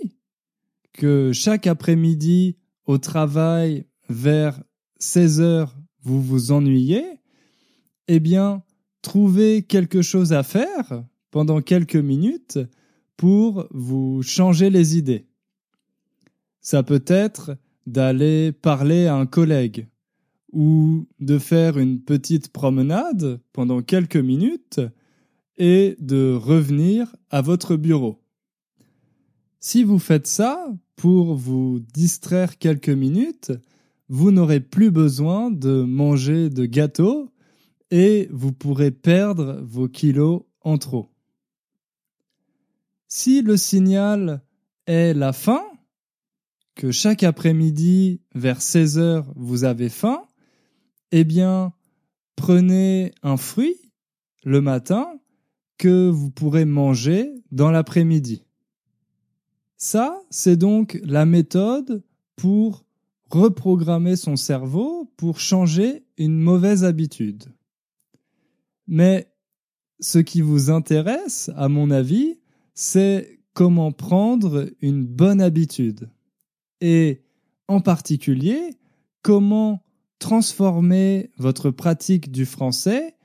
que 0.93 1.33
chaque 1.33 1.67
après-midi 1.67 2.55
au 2.85 2.97
travail 2.97 3.83
vers 4.07 4.63
16 4.99 5.41
heures 5.41 5.75
vous 6.03 6.21
vous 6.21 6.53
ennuyez, 6.53 7.03
eh 8.07 8.21
bien, 8.21 8.63
trouvez 9.01 9.63
quelque 9.63 10.01
chose 10.01 10.33
à 10.33 10.43
faire 10.43 11.03
pendant 11.31 11.61
quelques 11.61 11.95
minutes 11.95 12.59
pour 13.17 13.67
vous 13.71 14.21
changer 14.23 14.69
les 14.69 14.97
idées. 14.97 15.25
Ça 16.61 16.83
peut 16.83 17.03
être 17.07 17.57
d'aller 17.85 18.51
parler 18.51 19.07
à 19.07 19.15
un 19.15 19.25
collègue 19.25 19.87
ou 20.51 21.07
de 21.19 21.37
faire 21.37 21.77
une 21.77 22.01
petite 22.01 22.49
promenade 22.49 23.39
pendant 23.53 23.81
quelques 23.81 24.17
minutes 24.17 24.81
et 25.57 25.95
de 25.99 26.33
revenir 26.33 27.15
à 27.29 27.41
votre 27.41 27.75
bureau. 27.75 28.21
Si 29.59 29.83
vous 29.83 29.99
faites 29.99 30.27
ça 30.27 30.73
pour 30.95 31.35
vous 31.35 31.79
distraire 31.93 32.57
quelques 32.57 32.89
minutes, 32.89 33.51
vous 34.07 34.31
n'aurez 34.31 34.59
plus 34.59 34.89
besoin 34.89 35.51
de 35.51 35.83
manger 35.83 36.49
de 36.49 36.65
gâteaux 36.65 37.29
et 37.91 38.27
vous 38.31 38.51
pourrez 38.51 38.91
perdre 38.91 39.59
vos 39.63 39.87
kilos 39.87 40.43
en 40.61 40.77
trop. 40.77 41.09
Si 43.07 43.41
le 43.41 43.57
signal 43.57 44.43
est 44.85 45.13
la 45.13 45.33
faim, 45.33 45.63
que 46.75 46.91
chaque 46.91 47.23
après-midi 47.23 48.21
vers 48.35 48.61
16 48.61 48.99
heures 48.99 49.33
vous 49.35 49.63
avez 49.63 49.89
faim, 49.89 50.23
eh 51.11 51.23
bien 51.23 51.73
prenez 52.35 53.11
un 53.23 53.35
fruit 53.35 53.75
le 54.43 54.61
matin 54.61 55.07
que 55.77 56.09
vous 56.09 56.29
pourrez 56.29 56.65
manger 56.65 57.33
dans 57.51 57.71
l'après-midi. 57.71 58.45
Ça, 59.75 60.21
c'est 60.29 60.57
donc 60.57 60.99
la 61.03 61.25
méthode 61.25 62.03
pour 62.35 62.85
reprogrammer 63.29 64.15
son 64.15 64.35
cerveau 64.35 65.11
pour 65.17 65.39
changer 65.39 66.05
une 66.17 66.39
mauvaise 66.39 66.83
habitude. 66.83 67.45
Mais 68.89 69.31
ce 69.99 70.17
qui 70.17 70.41
vous 70.41 70.71
intéresse, 70.71 71.51
à 71.55 71.69
mon 71.69 71.91
avis, 71.91 72.39
c'est 72.73 73.39
comment 73.53 73.91
prendre 73.91 74.71
une 74.81 75.05
bonne 75.05 75.41
habitude. 75.41 76.09
Et 76.81 77.21
en 77.67 77.81
particulier, 77.81 78.71
comment 79.21 79.83
transformer 80.17 81.29
votre 81.37 81.69
pratique 81.69 82.31
du 82.31 82.45
français 82.47 83.15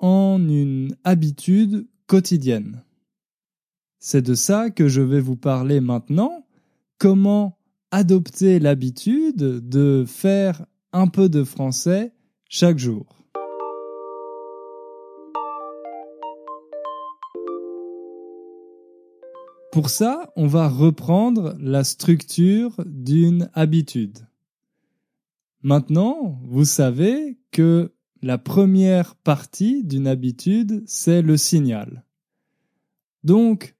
en 0.00 0.38
une 0.48 0.96
habitude 1.04 1.88
quotidienne. 2.08 2.82
C'est 4.00 4.22
de 4.22 4.34
ça 4.34 4.70
que 4.70 4.88
je 4.88 5.00
vais 5.00 5.20
vous 5.20 5.36
parler 5.36 5.80
maintenant, 5.80 6.44
comment 6.98 7.58
adopter 7.92 8.58
l'habitude 8.58 9.36
de 9.36 10.04
faire 10.04 10.66
un 10.92 11.06
peu 11.06 11.28
de 11.28 11.44
français 11.44 12.12
chaque 12.48 12.78
jour. 12.78 13.21
Pour 19.72 19.88
ça, 19.88 20.30
on 20.36 20.46
va 20.46 20.68
reprendre 20.68 21.56
la 21.58 21.82
structure 21.82 22.84
d'une 22.84 23.48
habitude. 23.54 24.28
Maintenant, 25.62 26.38
vous 26.44 26.66
savez 26.66 27.38
que 27.52 27.94
la 28.20 28.36
première 28.36 29.14
partie 29.14 29.82
d'une 29.82 30.06
habitude, 30.06 30.82
c'est 30.84 31.22
le 31.22 31.38
signal. 31.38 32.04
Donc, 33.24 33.74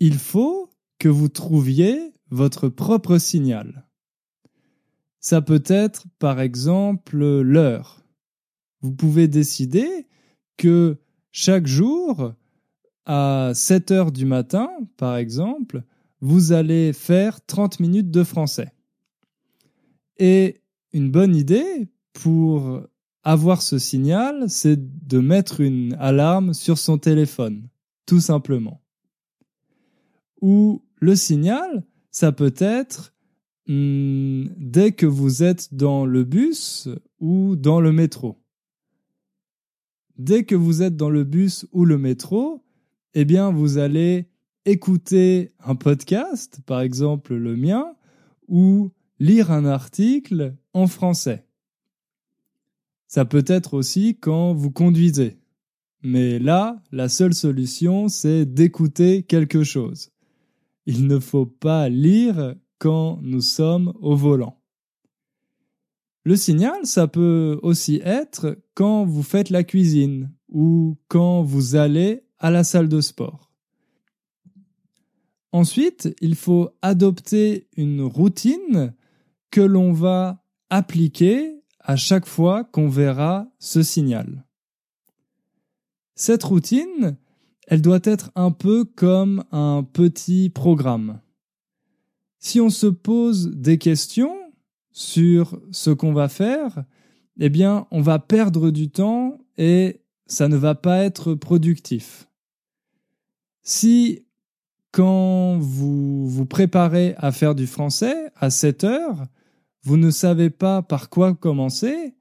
il 0.00 0.18
faut 0.18 0.70
que 0.98 1.08
vous 1.08 1.28
trouviez 1.28 2.14
votre 2.30 2.68
propre 2.68 3.18
signal. 3.18 3.86
Ça 5.20 5.40
peut 5.40 5.62
être, 5.68 6.06
par 6.18 6.40
exemple, 6.40 7.16
l'heure. 7.16 8.02
Vous 8.80 8.92
pouvez 8.92 9.28
décider 9.28 10.08
que 10.56 10.96
chaque 11.30 11.68
jour, 11.68 12.32
à 13.08 13.52
7 13.54 13.90
heures 13.90 14.12
du 14.12 14.26
matin, 14.26 14.70
par 14.98 15.16
exemple, 15.16 15.82
vous 16.20 16.52
allez 16.52 16.92
faire 16.92 17.44
30 17.44 17.80
minutes 17.80 18.10
de 18.10 18.22
français. 18.22 18.72
Et 20.18 20.60
une 20.92 21.10
bonne 21.10 21.34
idée 21.34 21.88
pour 22.12 22.82
avoir 23.24 23.62
ce 23.62 23.78
signal, 23.78 24.48
c'est 24.48 24.78
de 25.06 25.18
mettre 25.20 25.60
une 25.60 25.94
alarme 25.98 26.52
sur 26.52 26.76
son 26.76 26.98
téléphone, 26.98 27.68
tout 28.04 28.20
simplement. 28.20 28.82
Ou 30.40 30.82
le 31.00 31.16
signal, 31.16 31.84
ça 32.10 32.30
peut 32.32 32.54
être 32.58 33.14
hmm, 33.68 34.46
dès 34.56 34.92
que 34.92 35.06
vous 35.06 35.42
êtes 35.42 35.74
dans 35.74 36.04
le 36.04 36.24
bus 36.24 36.88
ou 37.20 37.56
dans 37.56 37.80
le 37.80 37.92
métro. 37.92 38.38
Dès 40.18 40.44
que 40.44 40.54
vous 40.54 40.82
êtes 40.82 40.96
dans 40.96 41.10
le 41.10 41.24
bus 41.24 41.66
ou 41.72 41.84
le 41.84 41.96
métro, 41.96 42.64
eh 43.20 43.24
bien, 43.24 43.50
vous 43.50 43.78
allez 43.78 44.28
écouter 44.64 45.50
un 45.64 45.74
podcast, 45.74 46.60
par 46.66 46.82
exemple 46.82 47.34
le 47.34 47.56
mien, 47.56 47.96
ou 48.46 48.92
lire 49.18 49.50
un 49.50 49.64
article 49.64 50.54
en 50.72 50.86
français. 50.86 51.44
Ça 53.08 53.24
peut 53.24 53.42
être 53.48 53.74
aussi 53.74 54.16
quand 54.20 54.54
vous 54.54 54.70
conduisez. 54.70 55.40
Mais 56.04 56.38
là, 56.38 56.80
la 56.92 57.08
seule 57.08 57.34
solution, 57.34 58.06
c'est 58.06 58.46
d'écouter 58.46 59.24
quelque 59.24 59.64
chose. 59.64 60.12
Il 60.86 61.08
ne 61.08 61.18
faut 61.18 61.46
pas 61.46 61.88
lire 61.88 62.54
quand 62.78 63.18
nous 63.20 63.40
sommes 63.40 63.92
au 64.00 64.14
volant. 64.14 64.60
Le 66.22 66.36
signal, 66.36 66.86
ça 66.86 67.08
peut 67.08 67.58
aussi 67.64 68.00
être 68.04 68.62
quand 68.74 69.04
vous 69.04 69.24
faites 69.24 69.50
la 69.50 69.64
cuisine 69.64 70.30
ou 70.48 70.96
quand 71.08 71.42
vous 71.42 71.74
allez 71.74 72.27
à 72.38 72.50
la 72.50 72.64
salle 72.64 72.88
de 72.88 73.00
sport. 73.00 73.50
Ensuite, 75.52 76.14
il 76.20 76.34
faut 76.34 76.70
adopter 76.82 77.68
une 77.76 78.02
routine 78.02 78.94
que 79.50 79.60
l'on 79.60 79.92
va 79.92 80.44
appliquer 80.70 81.62
à 81.80 81.96
chaque 81.96 82.26
fois 82.26 82.64
qu'on 82.64 82.88
verra 82.88 83.48
ce 83.58 83.82
signal. 83.82 84.44
Cette 86.14 86.44
routine, 86.44 87.16
elle 87.66 87.80
doit 87.80 88.00
être 88.02 88.30
un 88.34 88.50
peu 88.50 88.84
comme 88.84 89.44
un 89.52 89.82
petit 89.84 90.50
programme. 90.50 91.20
Si 92.38 92.60
on 92.60 92.70
se 92.70 92.86
pose 92.86 93.50
des 93.50 93.78
questions 93.78 94.36
sur 94.92 95.60
ce 95.70 95.90
qu'on 95.90 96.12
va 96.12 96.28
faire, 96.28 96.84
eh 97.38 97.48
bien, 97.48 97.86
on 97.90 98.00
va 98.00 98.18
perdre 98.18 98.70
du 98.70 98.90
temps 98.90 99.38
et 99.56 100.02
ça 100.26 100.48
ne 100.48 100.56
va 100.56 100.74
pas 100.74 101.04
être 101.04 101.34
productif. 101.34 102.27
Si, 103.70 104.24
quand 104.92 105.58
vous 105.58 106.26
vous 106.26 106.46
préparez 106.46 107.14
à 107.18 107.32
faire 107.32 107.54
du 107.54 107.66
français 107.66 108.32
à 108.34 108.48
7 108.48 108.84
heures, 108.84 109.26
vous 109.82 109.98
ne 109.98 110.10
savez 110.10 110.48
pas 110.48 110.80
par 110.80 111.10
quoi 111.10 111.34
commencer, 111.34 112.14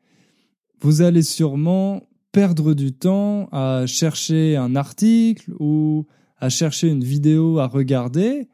vous 0.82 1.02
allez 1.02 1.22
sûrement 1.22 2.04
perdre 2.34 2.74
du 2.74 2.92
temps 2.92 3.48
à 3.54 3.86
chercher 3.86 4.58
un 4.58 4.76
article 4.76 5.54
ou 5.58 6.06
à 6.36 6.50
chercher 6.50 6.90
une 6.90 7.06
vidéo 7.06 7.60
à 7.60 7.68
regarder 7.68 8.50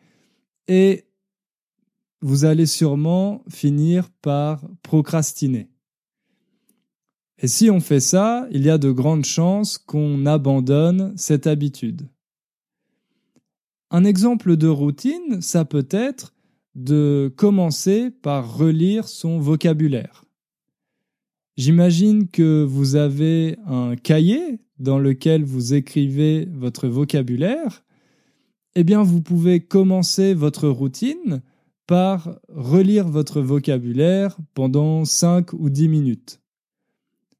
et 0.68 1.06
vous 2.22 2.46
allez 2.46 2.68
sûrement 2.68 3.44
finir 3.50 4.12
par 4.22 4.70
procrastiner. 4.84 5.68
Et 7.40 7.48
si 7.48 7.72
on 7.72 7.80
fait 7.80 8.00
ça, 8.00 8.48
il 8.52 8.62
y 8.62 8.70
a 8.70 8.78
de 8.78 8.92
grandes 8.92 9.26
chances 9.26 9.80
qu'on 9.80 10.28
abandonne 10.28 11.12
cette 11.18 11.48
habitude. 11.48 12.08
Un 13.96 14.06
exemple 14.06 14.58
de 14.58 14.68
routine, 14.68 15.40
ça 15.42 15.66
peut 15.66 15.88
être 15.92 16.34
de 16.74 17.32
commencer 17.38 18.10
par 18.10 18.58
relire 18.58 19.08
son 19.08 19.38
vocabulaire. 19.38 20.26
J'imagine 21.58 22.28
que 22.28 22.64
vous 22.64 22.96
avez 22.96 23.56
un 23.68 23.96
cahier 23.96 24.58
dans 24.80 24.98
lequel 24.98 25.44
vous 25.44 25.76
écrivez 25.76 26.50
votre 26.52 26.88
vocabulaire. 26.88 27.84
Eh 28.74 28.84
bien, 28.84 29.04
vous 29.04 29.22
pouvez 29.22 29.60
commencer 29.60 30.34
votre 30.34 30.70
routine 30.70 31.44
par 31.86 32.40
relire 32.50 33.08
votre 33.08 33.42
vocabulaire 33.42 34.36
pendant 34.56 35.06
5 35.06 35.54
ou 35.54 35.70
10 35.70 35.88
minutes. 35.88 36.42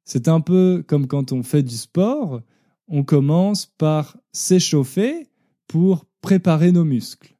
C'est 0.04 0.28
un 0.28 0.40
peu 0.40 0.84
comme 0.86 1.08
quand 1.08 1.32
on 1.32 1.42
fait 1.42 1.64
du 1.64 1.74
sport, 1.76 2.42
on 2.86 3.02
commence 3.02 3.66
par 3.66 4.16
s'échauffer 4.30 5.26
pour 5.66 6.06
préparer 6.24 6.72
nos 6.72 6.86
muscles. 6.86 7.36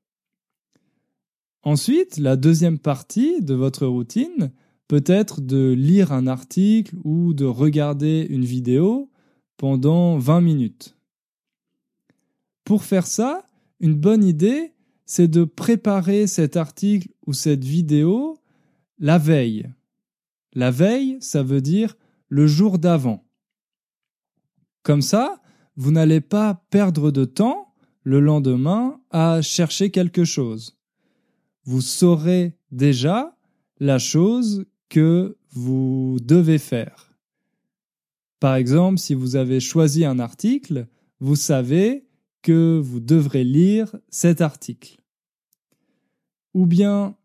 Ensuite, 1.62 2.18
la 2.18 2.36
deuxième 2.36 2.78
partie 2.78 3.40
de 3.40 3.54
votre 3.54 3.86
routine 3.86 4.52
peut 4.88 5.04
être 5.06 5.40
de 5.40 5.70
lire 5.72 6.12
un 6.12 6.26
article 6.26 6.94
ou 7.02 7.32
de 7.32 7.46
regarder 7.46 8.26
une 8.28 8.44
vidéo 8.44 9.10
pendant 9.56 10.18
20 10.18 10.42
minutes. 10.42 10.98
Pour 12.64 12.84
faire 12.84 13.06
ça, 13.06 13.48
une 13.80 13.94
bonne 13.94 14.22
idée, 14.22 14.74
c'est 15.06 15.28
de 15.28 15.44
préparer 15.44 16.26
cet 16.26 16.58
article 16.58 17.08
ou 17.26 17.32
cette 17.32 17.64
vidéo 17.64 18.36
la 18.98 19.16
veille. 19.16 19.70
La 20.52 20.70
veille, 20.70 21.16
ça 21.20 21.42
veut 21.42 21.62
dire 21.62 21.96
le 22.28 22.46
jour 22.46 22.78
d'avant. 22.78 23.24
Comme 24.82 25.00
ça, 25.00 25.40
vous 25.76 25.90
n'allez 25.90 26.20
pas 26.20 26.66
perdre 26.68 27.10
de 27.10 27.24
temps 27.24 27.63
le 28.04 28.20
lendemain 28.20 29.00
à 29.10 29.42
chercher 29.42 29.90
quelque 29.90 30.24
chose. 30.24 30.76
Vous 31.64 31.80
saurez 31.80 32.56
déjà 32.70 33.36
la 33.80 33.98
chose 33.98 34.66
que 34.88 35.36
vous 35.50 36.18
devez 36.22 36.58
faire. 36.58 37.14
Par 38.38 38.54
exemple, 38.54 38.98
si 38.98 39.14
vous 39.14 39.36
avez 39.36 39.58
choisi 39.58 40.04
un 40.04 40.18
article, 40.18 40.86
vous 41.20 41.36
savez 41.36 42.06
que 42.42 42.78
vous 42.78 43.00
devrez 43.00 43.42
lire 43.42 43.96
cet 44.10 44.42
article. 44.42 45.00
Ou 46.52 46.66
bien, 46.66 47.16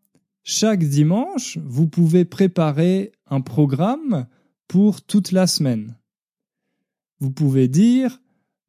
chaque 0.42 0.82
dimanche, 0.82 1.58
vous 1.58 1.86
pouvez 1.86 2.24
préparer 2.24 3.12
un 3.26 3.42
programme 3.42 4.26
pour 4.66 5.02
toute 5.02 5.32
la 5.32 5.46
semaine. 5.46 5.96
Vous 7.18 7.30
pouvez 7.30 7.68
dire 7.68 8.19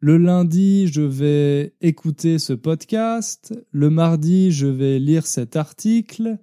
le 0.01 0.17
lundi, 0.17 0.87
je 0.87 1.03
vais 1.03 1.75
écouter 1.79 2.39
ce 2.39 2.53
podcast. 2.53 3.53
Le 3.69 3.91
mardi, 3.91 4.51
je 4.51 4.65
vais 4.65 4.97
lire 4.97 5.27
cet 5.27 5.55
article. 5.55 6.39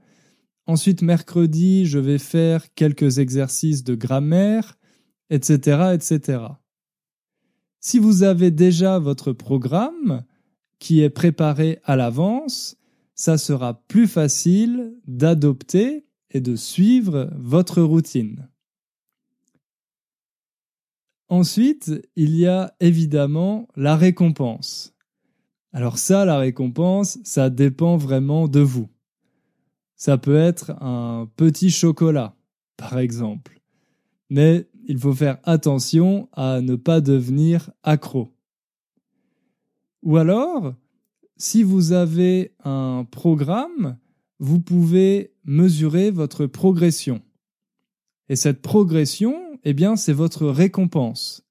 Ensuite, 0.66 1.02
mercredi, 1.02 1.84
je 1.84 1.98
vais 1.98 2.18
faire 2.18 2.72
quelques 2.74 3.18
exercices 3.18 3.82
de 3.82 3.96
grammaire, 3.96 4.78
etc., 5.30 5.90
etc. 5.92 6.42
Si 7.80 7.98
vous 7.98 8.22
avez 8.22 8.52
déjà 8.52 9.00
votre 9.00 9.32
programme 9.32 10.22
qui 10.78 11.02
est 11.02 11.10
préparé 11.10 11.80
à 11.82 11.96
l'avance, 11.96 12.76
ça 13.16 13.38
sera 13.38 13.82
plus 13.88 14.06
facile 14.06 14.94
d'adopter 15.08 16.06
et 16.30 16.40
de 16.40 16.54
suivre 16.54 17.28
votre 17.36 17.82
routine. 17.82 18.48
Ensuite, 21.28 21.92
il 22.16 22.36
y 22.36 22.46
a 22.46 22.74
évidemment 22.80 23.68
la 23.76 23.96
récompense. 23.96 24.94
Alors 25.72 25.98
ça, 25.98 26.24
la 26.24 26.38
récompense, 26.38 27.18
ça 27.24 27.50
dépend 27.50 27.96
vraiment 27.96 28.48
de 28.48 28.60
vous. 28.60 28.88
Ça 29.94 30.16
peut 30.16 30.36
être 30.36 30.70
un 30.82 31.28
petit 31.36 31.70
chocolat, 31.70 32.34
par 32.76 32.98
exemple. 32.98 33.60
Mais 34.30 34.68
il 34.86 34.98
faut 34.98 35.12
faire 35.12 35.38
attention 35.44 36.28
à 36.32 36.60
ne 36.62 36.76
pas 36.76 37.00
devenir 37.00 37.70
accro. 37.82 38.32
Ou 40.02 40.16
alors, 40.16 40.74
si 41.36 41.62
vous 41.62 41.92
avez 41.92 42.54
un 42.64 43.06
programme, 43.10 43.98
vous 44.38 44.60
pouvez 44.60 45.34
mesurer 45.44 46.10
votre 46.10 46.46
progression. 46.46 47.20
Et 48.28 48.36
cette 48.36 48.62
progression, 48.62 49.47
eh 49.64 49.74
bien, 49.74 49.96
c'est 49.96 50.12
votre 50.12 50.46
récompense. 50.46 51.44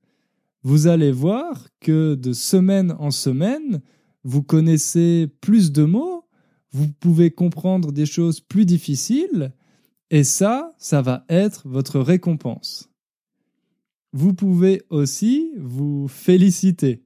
Vous 0.63 0.87
allez 0.87 1.11
voir 1.11 1.67
que 1.79 2.15
de 2.15 2.33
semaine 2.33 2.95
en 2.99 3.11
semaine, 3.11 3.81
vous 4.23 4.43
connaissez 4.43 5.27
plus 5.41 5.71
de 5.71 5.83
mots, 5.83 6.25
vous 6.71 6.87
pouvez 6.87 7.31
comprendre 7.31 7.91
des 7.91 8.05
choses 8.05 8.41
plus 8.41 8.65
difficiles, 8.65 9.53
et 10.09 10.23
ça, 10.23 10.73
ça 10.77 11.01
va 11.01 11.25
être 11.29 11.67
votre 11.67 11.99
récompense. 11.99 12.89
Vous 14.13 14.33
pouvez 14.33 14.83
aussi 14.89 15.51
vous 15.57 16.07
féliciter. 16.07 17.03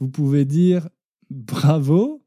Vous 0.00 0.08
pouvez 0.08 0.44
dire 0.44 0.88
bravo, 1.30 2.22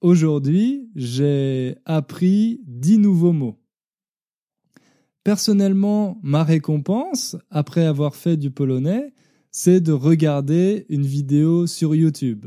aujourd'hui 0.00 0.90
j'ai 0.94 1.76
appris 1.84 2.60
dix 2.66 2.98
nouveaux 2.98 3.32
mots. 3.32 3.61
Personnellement, 5.24 6.18
ma 6.22 6.42
récompense, 6.42 7.36
après 7.50 7.84
avoir 7.84 8.16
fait 8.16 8.36
du 8.36 8.50
polonais, 8.50 9.12
c'est 9.52 9.80
de 9.80 9.92
regarder 9.92 10.86
une 10.88 11.06
vidéo 11.06 11.66
sur 11.66 11.94
YouTube. 11.94 12.46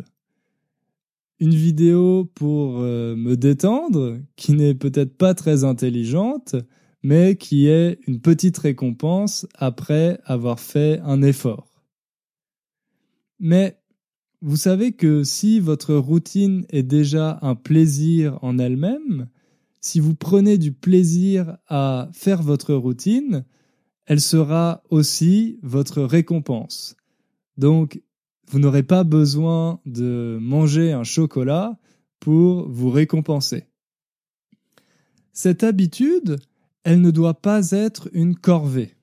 Une 1.40 1.54
vidéo 1.54 2.26
pour 2.34 2.80
euh, 2.80 3.16
me 3.16 3.38
détendre, 3.38 4.18
qui 4.36 4.54
n'est 4.54 4.76
peut-être 4.76 5.18
pas 5.18 5.34
très 5.34 5.64
intelligente, 5.64 6.56
mais 7.04 7.36
qui 7.36 7.68
est 7.68 8.00
une 8.08 8.20
petite 8.20 8.58
récompense 8.58 9.48
après 9.54 10.20
avoir 10.26 10.60
fait 10.60 11.00
un 11.04 11.22
effort. 11.22 11.84
Mais 13.40 13.78
vous 14.42 14.58
savez 14.58 14.94
que 14.94 15.24
si 15.24 15.60
votre 15.60 15.94
routine 15.96 16.66
est 16.70 16.84
déjà 16.84 17.40
un 17.42 17.56
plaisir 17.56 18.40
en 18.42 18.58
elle-même, 18.58 19.28
si 19.86 20.00
vous 20.00 20.16
prenez 20.16 20.58
du 20.58 20.72
plaisir 20.72 21.58
à 21.68 22.10
faire 22.12 22.42
votre 22.42 22.74
routine, 22.74 23.46
elle 24.08 24.20
sera 24.20 24.82
aussi 24.90 25.60
votre 25.62 26.02
récompense. 26.02 26.98
Donc, 27.58 28.02
vous 28.50 28.58
n'aurez 28.58 28.82
pas 28.82 29.04
besoin 29.04 29.80
de 29.86 30.40
manger 30.42 30.92
un 30.92 31.04
chocolat 31.04 31.78
pour 32.20 32.68
vous 32.68 32.90
récompenser. 32.90 33.66
Cette 35.34 35.64
habitude, 35.64 36.38
elle 36.84 37.00
ne 37.00 37.12
doit 37.12 37.40
pas 37.40 37.70
être 37.70 38.10
une 38.12 38.36
corvée. 38.36 38.96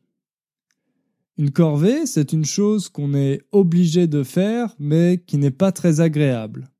Une 1.38 1.52
corvée, 1.52 2.06
c'est 2.06 2.32
une 2.32 2.44
chose 2.44 2.88
qu'on 2.88 3.14
est 3.14 3.40
obligé 3.52 4.08
de 4.08 4.24
faire, 4.24 4.74
mais 4.80 5.22
qui 5.28 5.38
n'est 5.38 5.52
pas 5.52 5.70
très 5.70 6.00
agréable. 6.00 6.71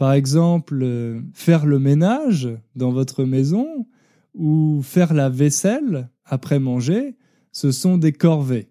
Par 0.00 0.14
exemple, 0.14 0.80
euh, 0.82 1.20
faire 1.34 1.66
le 1.66 1.78
ménage 1.78 2.48
dans 2.74 2.90
votre 2.90 3.24
maison 3.24 3.86
ou 4.32 4.80
faire 4.80 5.12
la 5.12 5.28
vaisselle 5.28 6.08
après 6.24 6.58
manger, 6.58 7.18
ce 7.52 7.70
sont 7.70 7.98
des 7.98 8.14
corvées, 8.14 8.70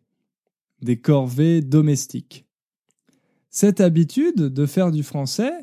des 0.82 1.00
corvées 1.00 1.62
domestiques. 1.62 2.48
Cette 3.52 3.80
habitude 3.80 4.38
de 4.38 4.66
faire 4.66 4.92
du 4.92 5.04
français, 5.04 5.54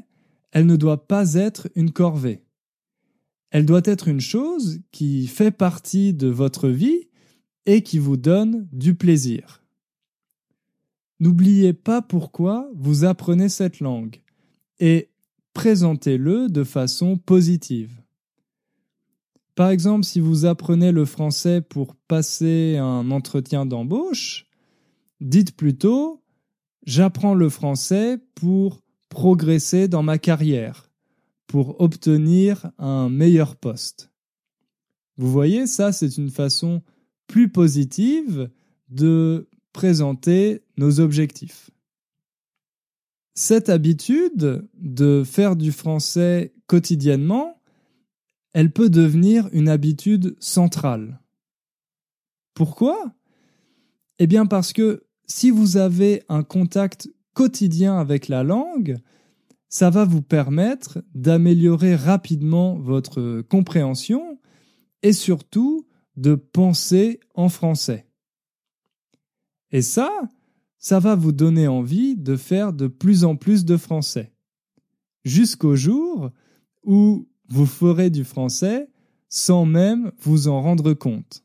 elle 0.53 0.67
ne 0.67 0.77
doit 0.77 1.09
pas 1.09 1.35
être 1.35 1.69
une 1.75 1.91
corvée. 1.91 2.45
Elle 3.51 3.67
doit 3.67 3.83
être 3.87 4.07
une 4.07 4.21
chose 4.21 4.79
qui 4.93 5.27
fait 5.27 5.51
partie 5.51 6.15
de 6.15 6.29
votre 6.29 6.69
vie 6.69 7.09
et 7.65 7.83
qui 7.83 7.99
vous 7.99 8.17
donne 8.17 8.69
du 8.71 8.95
plaisir. 8.95 9.65
N'oubliez 11.19 11.73
pas 11.73 12.03
pourquoi 12.03 12.71
vous 12.77 13.05
apprenez 13.05 13.49
cette 13.49 13.81
langue 13.81 14.23
et 14.79 15.11
présentez-le 15.57 16.51
de 16.51 16.65
façon 16.65 17.17
positive. 17.17 18.03
Par 19.55 19.71
exemple, 19.71 20.05
si 20.05 20.21
vous 20.21 20.45
apprenez 20.45 20.93
le 20.93 21.07
français 21.07 21.63
pour 21.63 21.95
passer 21.95 22.77
un 22.77 23.11
entretien 23.11 23.65
d'embauche, 23.65 24.47
dites 25.23 25.57
plutôt 25.57 26.23
J'apprends 26.85 27.35
le 27.35 27.49
français 27.49 28.19
pour 28.35 28.83
progresser 29.09 29.89
dans 29.89 30.03
ma 30.03 30.19
carrière 30.19 30.91
pour 31.47 31.81
obtenir 31.81 32.71
un 32.77 33.09
meilleur 33.09 33.57
poste. 33.57 34.11
Vous 35.17 35.33
voyez, 35.33 35.67
ça 35.67 35.91
c'est 35.91 36.19
une 36.19 36.31
façon 36.31 36.83
plus 37.29 37.49
positive 37.49 38.51
de 38.91 39.49
présenter 39.73 40.63
nos 40.77 41.01
objectifs. 41.01 41.71
Cette 43.39 43.69
habitude 43.69 44.67
de 44.79 45.23
faire 45.23 45.57
du 45.57 45.71
français 45.71 46.55
quotidiennement, 46.67 47.61
elle 48.55 48.73
peut 48.73 48.89
devenir 48.89 49.47
une 49.53 49.69
habitude 49.69 50.35
centrale. 50.41 51.21
Pourquoi? 52.55 53.13
Eh 54.19 54.27
bien 54.27 54.47
parce 54.47 54.73
que 54.73 55.05
si 55.27 55.51
vous 55.51 55.77
avez 55.77 56.23
un 56.31 56.43
contact 56.43 57.11
quotidien 57.35 57.99
avec 57.99 58.29
la 58.29 58.43
langue, 58.43 58.97
ça 59.69 59.91
va 59.91 60.07
vous 60.07 60.23
permettre 60.23 61.05
d'améliorer 61.15 61.95
rapidement 61.95 62.79
votre 62.79 63.43
compréhension 63.43 64.41
et 65.03 65.13
surtout 65.13 65.87
de 66.17 66.37
penser 66.37 67.21
en 67.35 67.51
français. 67.51 68.07
Et 69.73 69.83
ça, 69.83 70.11
ça 70.79 70.99
va 70.99 71.15
vous 71.15 71.33
donner 71.33 71.69
envie 71.69 72.17
de 72.17 72.37
faire 72.37 72.73
de 72.73 72.87
plus 72.87 73.25
en 73.25 73.37
plus 73.37 73.65
de 73.65 73.77
français. 73.77 74.33
Jusqu'au 75.25 75.75
jour 75.77 76.31
où 76.85 77.29
vous 77.49 77.67
ferez 77.67 78.11
du 78.11 78.25
français 78.25 78.89
sans 79.29 79.67
même 79.67 80.13
vous 80.21 80.49
en 80.49 80.61
rendre 80.61 80.93
compte. 80.93 81.43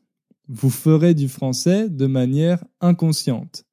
Vous 0.48 0.70
ferez 0.70 1.14
du 1.14 1.28
français 1.28 1.88
de 1.88 2.06
manière 2.06 2.64
inconsciente. 2.80 3.64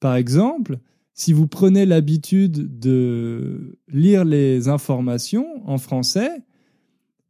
Par 0.00 0.14
exemple, 0.14 0.78
si 1.14 1.32
vous 1.32 1.48
prenez 1.48 1.84
l'habitude 1.84 2.78
de 2.78 3.78
lire 3.88 4.24
les 4.24 4.68
informations 4.68 5.68
en 5.68 5.78
français, 5.78 6.30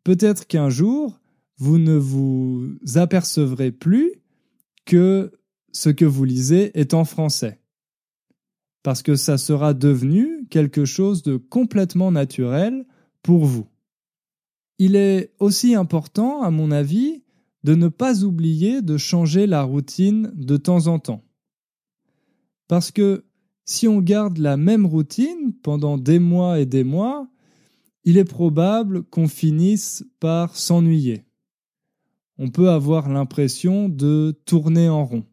peut-être 0.05 0.47
qu'un 0.47 0.69
jour, 0.69 1.21
vous 1.57 1.79
ne 1.79 1.97
vous 1.97 2.77
apercevrez 2.97 3.73
plus 3.73 4.13
que 4.85 5.33
ce 5.73 5.91
que 5.91 6.05
vous 6.05 6.25
lisez 6.25 6.79
est 6.79 6.95
en 6.95 7.05
français. 7.05 7.61
Parce 8.83 9.03
que 9.03 9.17
ça 9.17 9.39
sera 9.39 9.75
devenu 9.75 10.47
quelque 10.51 10.85
chose 10.85 11.23
de 11.23 11.37
complètement 11.37 12.11
naturel 12.11 12.87
pour 13.23 13.45
vous. 13.45 13.67
Il 14.79 14.95
est 14.97 15.33
aussi 15.41 15.75
important, 15.75 16.43
à 16.43 16.51
mon 16.51 16.71
avis, 16.71 17.25
de 17.65 17.75
ne 17.75 17.89
pas 17.89 18.23
oublier 18.23 18.83
de 18.83 18.97
changer 18.97 19.47
la 19.47 19.63
routine 19.63 20.33
de 20.35 20.57
temps 20.57 20.87
en 20.87 20.99
temps. 20.99 21.25
Parce 22.69 22.91
que 22.93 23.25
si 23.65 23.89
on 23.89 24.01
garde 24.01 24.39
la 24.39 24.57
même 24.57 24.87
routine 24.87 25.53
pendant 25.63 25.99
des 25.99 26.19
mois 26.19 26.61
et 26.61 26.67
des 26.67 26.85
mois, 26.85 27.29
il 28.05 28.17
est 28.17 28.25
probable 28.25 29.03
qu'on 29.03 29.29
finisse 29.29 30.05
par 30.21 30.57
s'ennuyer. 30.57 31.25
On 32.39 32.49
peut 32.49 32.71
avoir 32.71 33.09
l'impression 33.09 33.89
de 33.89 34.41
tourner 34.47 34.89
en 34.89 35.05
rond. 35.05 35.27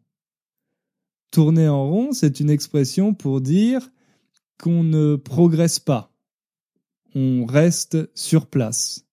Tourner 1.30 1.68
en 1.68 1.88
rond, 1.88 2.12
c'est 2.12 2.40
une 2.40 2.50
expression 2.50 3.14
pour 3.14 3.40
dire 3.40 3.90
qu'on 4.62 4.84
ne 4.84 5.16
progresse 5.16 5.78
pas. 5.78 6.12
On 7.14 7.44
reste 7.44 8.10
sur 8.14 8.46
place. 8.46 9.06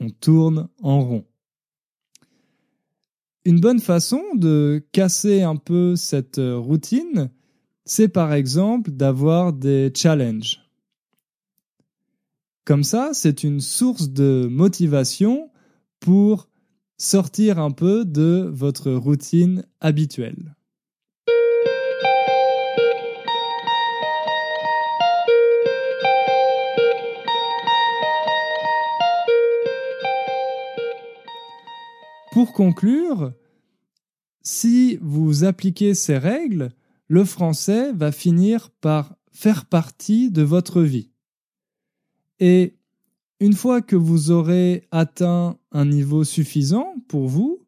On 0.00 0.10
tourne 0.10 0.68
en 0.82 1.00
rond. 1.00 1.24
Une 3.44 3.60
bonne 3.60 3.80
façon 3.80 4.22
de 4.34 4.84
casser 4.92 5.42
un 5.42 5.56
peu 5.56 5.96
cette 5.96 6.40
routine, 6.40 7.30
c'est 7.84 8.08
par 8.08 8.32
exemple 8.32 8.92
d'avoir 8.92 9.52
des 9.52 9.92
challenges. 9.94 10.60
Comme 12.64 12.84
ça, 12.84 13.10
c'est 13.12 13.42
une 13.42 13.60
source 13.60 14.10
de 14.10 14.46
motivation 14.48 15.50
pour 15.98 16.48
sortir 16.96 17.58
un 17.58 17.72
peu 17.72 18.04
de 18.04 18.48
votre 18.52 18.92
routine 18.92 19.64
habituelle. 19.80 20.54
Pour 32.32 32.54
conclure, 32.54 33.34
si 34.40 34.96
vous 35.02 35.44
appliquez 35.44 35.92
ces 35.92 36.16
règles, 36.16 36.70
le 37.06 37.26
français 37.26 37.92
va 37.92 38.10
finir 38.10 38.70
par 38.80 39.14
faire 39.32 39.66
partie 39.66 40.30
de 40.30 40.40
votre 40.40 40.80
vie. 40.80 41.10
Et 42.40 42.78
une 43.38 43.52
fois 43.52 43.82
que 43.82 43.96
vous 43.96 44.30
aurez 44.30 44.88
atteint 44.90 45.58
un 45.72 45.84
niveau 45.84 46.24
suffisant 46.24 46.94
pour 47.06 47.28
vous, 47.28 47.66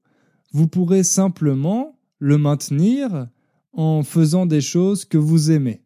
vous 0.52 0.66
pourrez 0.66 1.02
simplement 1.02 1.98
le 2.18 2.38
maintenir 2.38 3.28
en 3.74 4.02
faisant 4.02 4.46
des 4.46 4.62
choses 4.62 5.04
que 5.04 5.18
vous 5.18 5.50
aimez. 5.50 5.82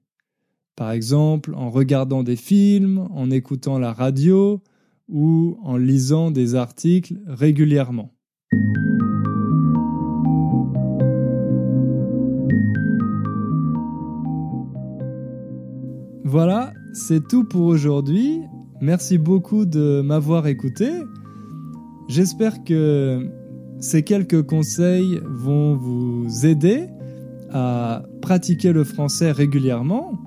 Par 0.76 0.92
exemple, 0.92 1.52
en 1.56 1.68
regardant 1.68 2.22
des 2.22 2.36
films, 2.36 3.08
en 3.10 3.28
écoutant 3.32 3.80
la 3.80 3.92
radio 3.92 4.62
ou 5.08 5.58
en 5.64 5.76
lisant 5.76 6.30
des 6.30 6.54
articles 6.54 7.20
régulièrement. 7.26 8.14
Voilà, 16.30 16.74
c'est 16.92 17.26
tout 17.26 17.44
pour 17.44 17.64
aujourd'hui. 17.64 18.42
Merci 18.82 19.16
beaucoup 19.16 19.64
de 19.64 20.02
m'avoir 20.02 20.46
écouté. 20.46 20.90
J'espère 22.06 22.64
que 22.64 23.30
ces 23.80 24.02
quelques 24.02 24.42
conseils 24.42 25.22
vont 25.24 25.74
vous 25.74 26.44
aider 26.44 26.84
à 27.50 28.02
pratiquer 28.20 28.74
le 28.74 28.84
français 28.84 29.32
régulièrement. 29.32 30.18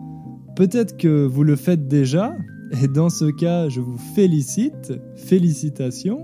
Peut-être 0.56 0.98
que 0.98 1.24
vous 1.24 1.44
le 1.44 1.56
faites 1.56 1.88
déjà, 1.88 2.36
et 2.82 2.88
dans 2.88 3.12
ce 3.12 3.26
cas, 3.26 3.70
je 3.70 3.80
vous 3.80 4.00
félicite, 4.16 4.94
félicitations. 5.16 6.24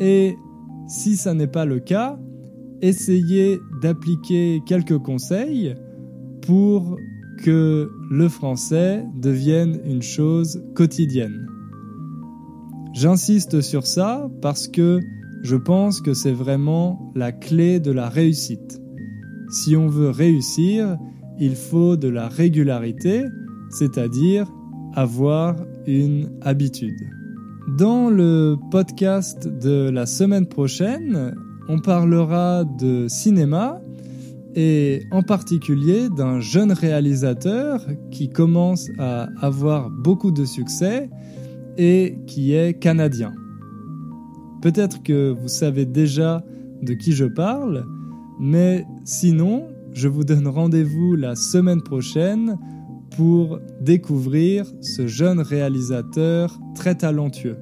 Et 0.00 0.34
si 0.88 1.16
ça 1.16 1.34
n'est 1.34 1.46
pas 1.46 1.66
le 1.66 1.78
cas, 1.78 2.18
essayez 2.80 3.60
d'appliquer 3.82 4.62
quelques 4.64 4.98
conseils 4.98 5.74
pour 6.40 6.96
que 7.38 7.90
le 8.10 8.28
français 8.28 9.04
devienne 9.14 9.80
une 9.84 10.02
chose 10.02 10.62
quotidienne. 10.74 11.46
J'insiste 12.94 13.60
sur 13.60 13.86
ça 13.86 14.28
parce 14.42 14.68
que 14.68 15.00
je 15.42 15.56
pense 15.56 16.00
que 16.00 16.14
c'est 16.14 16.32
vraiment 16.32 17.12
la 17.14 17.32
clé 17.32 17.80
de 17.80 17.90
la 17.90 18.08
réussite. 18.08 18.80
Si 19.50 19.76
on 19.76 19.88
veut 19.88 20.10
réussir, 20.10 20.98
il 21.38 21.56
faut 21.56 21.96
de 21.96 22.08
la 22.08 22.28
régularité, 22.28 23.24
c'est-à-dire 23.70 24.46
avoir 24.94 25.56
une 25.86 26.30
habitude. 26.42 27.00
Dans 27.78 28.10
le 28.10 28.56
podcast 28.70 29.48
de 29.48 29.88
la 29.90 30.06
semaine 30.06 30.46
prochaine, 30.46 31.34
on 31.68 31.78
parlera 31.78 32.64
de 32.64 33.08
cinéma 33.08 33.80
et 34.54 35.02
en 35.10 35.22
particulier 35.22 36.08
d'un 36.08 36.40
jeune 36.40 36.72
réalisateur 36.72 37.86
qui 38.10 38.28
commence 38.28 38.88
à 38.98 39.28
avoir 39.40 39.90
beaucoup 39.90 40.30
de 40.30 40.44
succès 40.44 41.10
et 41.78 42.18
qui 42.26 42.54
est 42.54 42.74
canadien. 42.78 43.32
Peut-être 44.60 45.02
que 45.02 45.30
vous 45.30 45.48
savez 45.48 45.86
déjà 45.86 46.44
de 46.82 46.94
qui 46.94 47.12
je 47.12 47.24
parle, 47.24 47.84
mais 48.38 48.86
sinon, 49.04 49.68
je 49.92 50.08
vous 50.08 50.24
donne 50.24 50.46
rendez-vous 50.46 51.16
la 51.16 51.34
semaine 51.34 51.82
prochaine 51.82 52.58
pour 53.16 53.58
découvrir 53.80 54.66
ce 54.80 55.06
jeune 55.06 55.40
réalisateur 55.40 56.58
très 56.74 56.94
talentueux. 56.94 57.56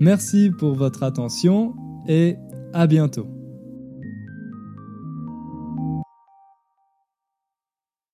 Merci 0.00 0.50
pour 0.58 0.74
votre 0.74 1.02
attention 1.02 1.74
et 2.06 2.36
à 2.72 2.86
bientôt. 2.86 3.37